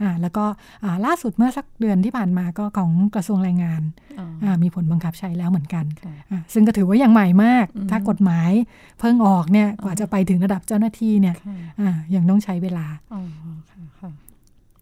[0.02, 0.44] อ่าแล้วก็
[0.84, 3.82] อ่าล่าสุดเมื่อสักเดือนที่ผ่านมาก็ของกระทรวงแรงงาน
[4.18, 8.50] อ๋ออ่ามีผลบังคับใช้แล้วเหมือนกันค่ะอ่าซึ่งก็ถือว่ายังใหม่มากอืมถ้ากฎหมาย
[8.98, 13.22] เพิ่งออกเนี่ยกว่าจะไปถึงระดับเจ้าหน้าที่เนี่ยค่ะอ่ายังต้องใช้เวลาอ๋อ
[13.70, 14.10] ค่ะค่ะ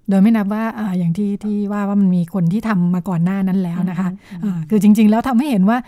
[0.09, 5.79] โดยไม่นับว่าอาอย่างที่ที่ว่าว่ามันมีคนที่ทำมาก่อนหน้านั้นแล้วนะคะอืมอ่าคือจริง ๆ แล้วทำให้เห็นว่า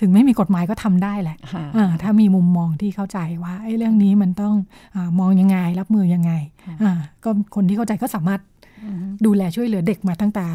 [0.00, 4.54] ถึงไม่มีกฎหมายก็ทำได้แหละค่ะอ่าถ้ามีมุมมองที่เข้าใจว่าไอ้เรื่องนี้มันต้อง
[4.96, 6.32] อามองยังไงรับมือยังไง
[6.64, 6.92] ค่ะอ่า
[7.24, 8.40] ก็คนที่เข้าใจก็สามารถ
[8.84, 10.46] อืมดูแลช่วยเหลือเด็กมาตั้งแต่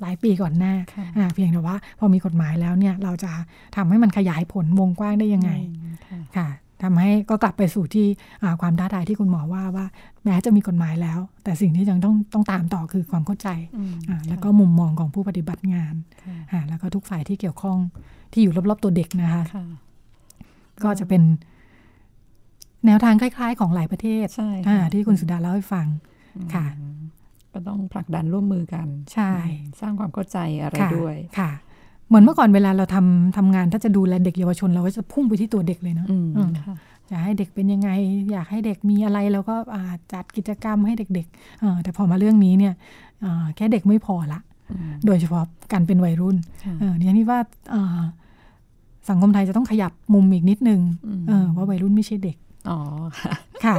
[0.00, 3.32] หลายปีก่อนหน้าค่ะอ่าเพียงแต่ว่าพอมีกฎหมายแล้วเนี่ยเราจะ
[3.76, 6.48] ทำให้มันขยายผลวงกว้างได้ยังไงอืมค่ะค่ะ
[6.82, 8.06] ทำให้ก็กลับไปสู่ที่
[8.42, 9.86] อ่าความท้าทายที่คุณหมอว่าว่า
[10.24, 17.78] แม้จะมีกฎหมายแล้ว แต่สิ่งที่ยังต้องต้องตามต่อคือความเข้าใจอืมอ่าแล้วก็มุมมองของผู้ปฏิบัติงานค่ะอ่าแล้วก็ทุกฝ่ายที่เกี่ยวข้อง
[18.32, 19.66] ที่อยู่รอบๆตัวเด็กนะคะค่ะ
[20.84, 21.22] ก็จะเป็น
[22.86, 25.86] แนวทางคล้าย ๆ ของหลายประเทศใช่อ่าค่ะที่คุณสุดาเล่าให้ฟัง
[26.54, 27.00] ค่ะอืม
[27.52, 29.32] ก็ต้องผลักดันร่วมมือกัน ใช่
[29.80, 31.50] สร้างความเข้าใจอะไรค่ะด้วยค่ะ
[32.08, 36.76] เหมือนเมื่อก่อนเวลาเราทำทำงานถ้าจะดูแลเด็กเยาวชนเราก็จะพุ่งไปที่ตัวเด็กเลยเนาะอืมอืมค่ะ
[37.08, 37.88] อยากให้เด็กเป็นยังไง
[38.32, 39.82] อยากให้เด็กมีอะไรเราก็อ่า
[40.12, 42.74] จัดกิจกรรมให้เด็กๆเอ่อแต่พอมาเรื่องนี้เนี่ย
[43.24, 44.40] อ่าแค่เด็กไม่พอละ
[44.70, 47.38] อืมโดยเฉพาะการเป็นวัยรุ่นค่ะเออเนี่ยนี่ว่า
[47.74, 48.00] อ่า
[49.08, 52.36] สังคมไทยจะต้องขยับมุมอีกนิดนึงอืมเออว่าวัยรุ่นไม่ใช่เด็ก
[52.70, 52.78] อ๋อ
[53.64, 53.76] ค่ะ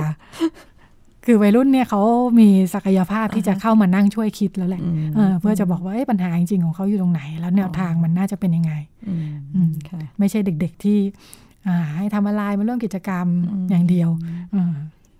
[1.27, 2.01] ค่ะคือวัยรุ่นเนี่ยเขา
[2.39, 8.73] มีศักยภาพที่จะเข้ามานั่งช่วยคิดแล้วแหละอืมเออเพื่อจะบอกว่าเอ้ยปัญหาจริงๆของเขาอยู่ตรงไหน แล้วแนวทางมันน่าจะเป็นยังไง
[9.07, 10.97] อืมอืมค่ะไม่ใช่เด็กๆที่
[11.67, 14.09] อ่าให้ทำอะไรมาร่วมกิจกรรมอืมอย่างเดียว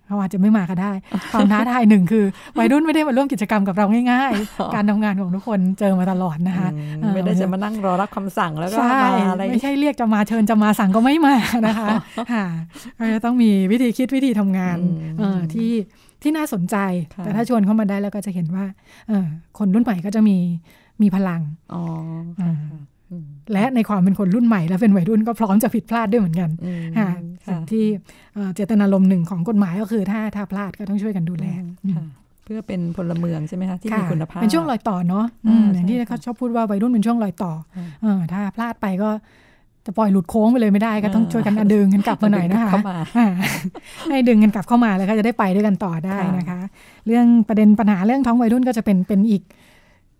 [0.08, 0.92] เออเขาอาจจะไม่มาก็ได้
[1.32, 2.24] ความท้าทายหนึ่งคือ
[2.58, 11.36] วัยรุ่นไม่ได้มาร่วมกิจกรรมกับเราง่ายๆ การทำงานของทุกคนเจอมาตลอดนะคะอืมเออไม่ได้จะมานั่งรอรับคำสั่งแล้วก็ใช่มาอะไรไม่ใช่เรียกจะมาเชิญจะมาสั่งก็ไม่มา
[11.66, 11.88] นะคะ
[12.32, 12.46] ค่ะ
[12.98, 15.70] ก็จะต้องมีวิธีคิดวิธีทำงานอืมเออที่
[16.22, 16.76] ที่น่าสนใจ
[17.14, 18.64] ค่ะแต่ถ้าชวนเข้ามาได้แล้วก็จะเห็นว่า
[19.08, 19.26] เออ
[19.58, 20.36] คนรุ่นใหม่ก็จะมี
[21.02, 21.40] มีพลัง
[21.74, 21.82] อ๋อ
[22.40, 22.82] อืค่ะมอืม
[23.52, 27.08] และในความเป็นคนรุ่นใหม่และเป็นวัยรุ่นก็พร้อมจะผิดพลาดด้วยเหมือนกันอืมค่ะ
[27.46, 27.84] ค่ะที่
[28.34, 31.46] เอ่อเจตนารมณ์หนึ่งของกฎหมายก็คือถ้าถ้าพลาดก็ต้องช่วยกันดูแล
[31.96, 32.06] ค่ะ
[32.44, 39.10] เพื่อเป็นพลเมืองใช่ไหมคะที่มีค่ะคุณภาพเป็นช่วงรอยต่อเนาะอ่าอืมอย่างที่ใช่ค่ะเขาชอบพูดว่าวัยรุ่นเป็นช่วงรอยต่อค่ะเออถ้าพลาดไปก็
[39.86, 43.28] จะปล่อยหลุดโค้งไปเลยไม่ได้ก็ต้องอ่าช่วยกันดึงกันกลับมาหน่อยนะคะเข้ามาอ่า
[44.10, 46.60] ให้ดึงกันกลับเข้ามาแล้วก็จะได้ไปด้วยกันต่อได้นะคะ
[47.06, 49.42] เรื่องประเด็นปัญหาเรื่องท้องวัยรุ่นก็จะเป็นเป็นอีก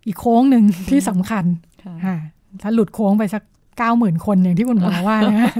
[0.07, 1.45] อีกโค้งหนึ่งที่สำคัญ
[1.83, 2.17] ค่ะค่ะ
[2.61, 3.43] ถ้าหลุดโค้งไปสัก
[3.77, 5.51] เก้าหมื่นคนอย่างที่คุณหมอว่านะ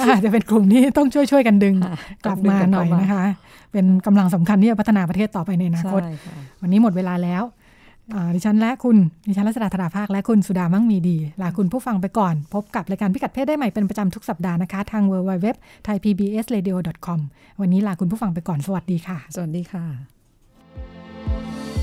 [0.00, 3.24] อาจจะเป็นกลุ่มที่ต้องช่วยช่วยๆกันดึงค่ะกลับมาหน่อยนะคะ
[3.72, 7.42] เป็นกำลังสำคัญที่จะพัฒนาประเทศต่อไปในอนาคตใช่ค่ะวันนี้หมดเวลาแล้ว
[8.14, 8.96] อ่าดิฉันและคุณ
[9.28, 15.46] ดิฉันรัศดาธราภาค และคุณสุดามั่งมีดี ลาคุณผู้ฟังไปก่อน พบกับรายการพิกัดเพศได้ใหม่เป็นประจำทุกสัปดาห์นะคะ ทาง w w w
[15.86, 16.76] t h a i p b s r a d i o
[17.06, 17.20] com
[17.60, 19.84] วันนี้ลาคุณผู้ฟังไปก่อน สวัสดีค่ะ สวัสดีค่ะ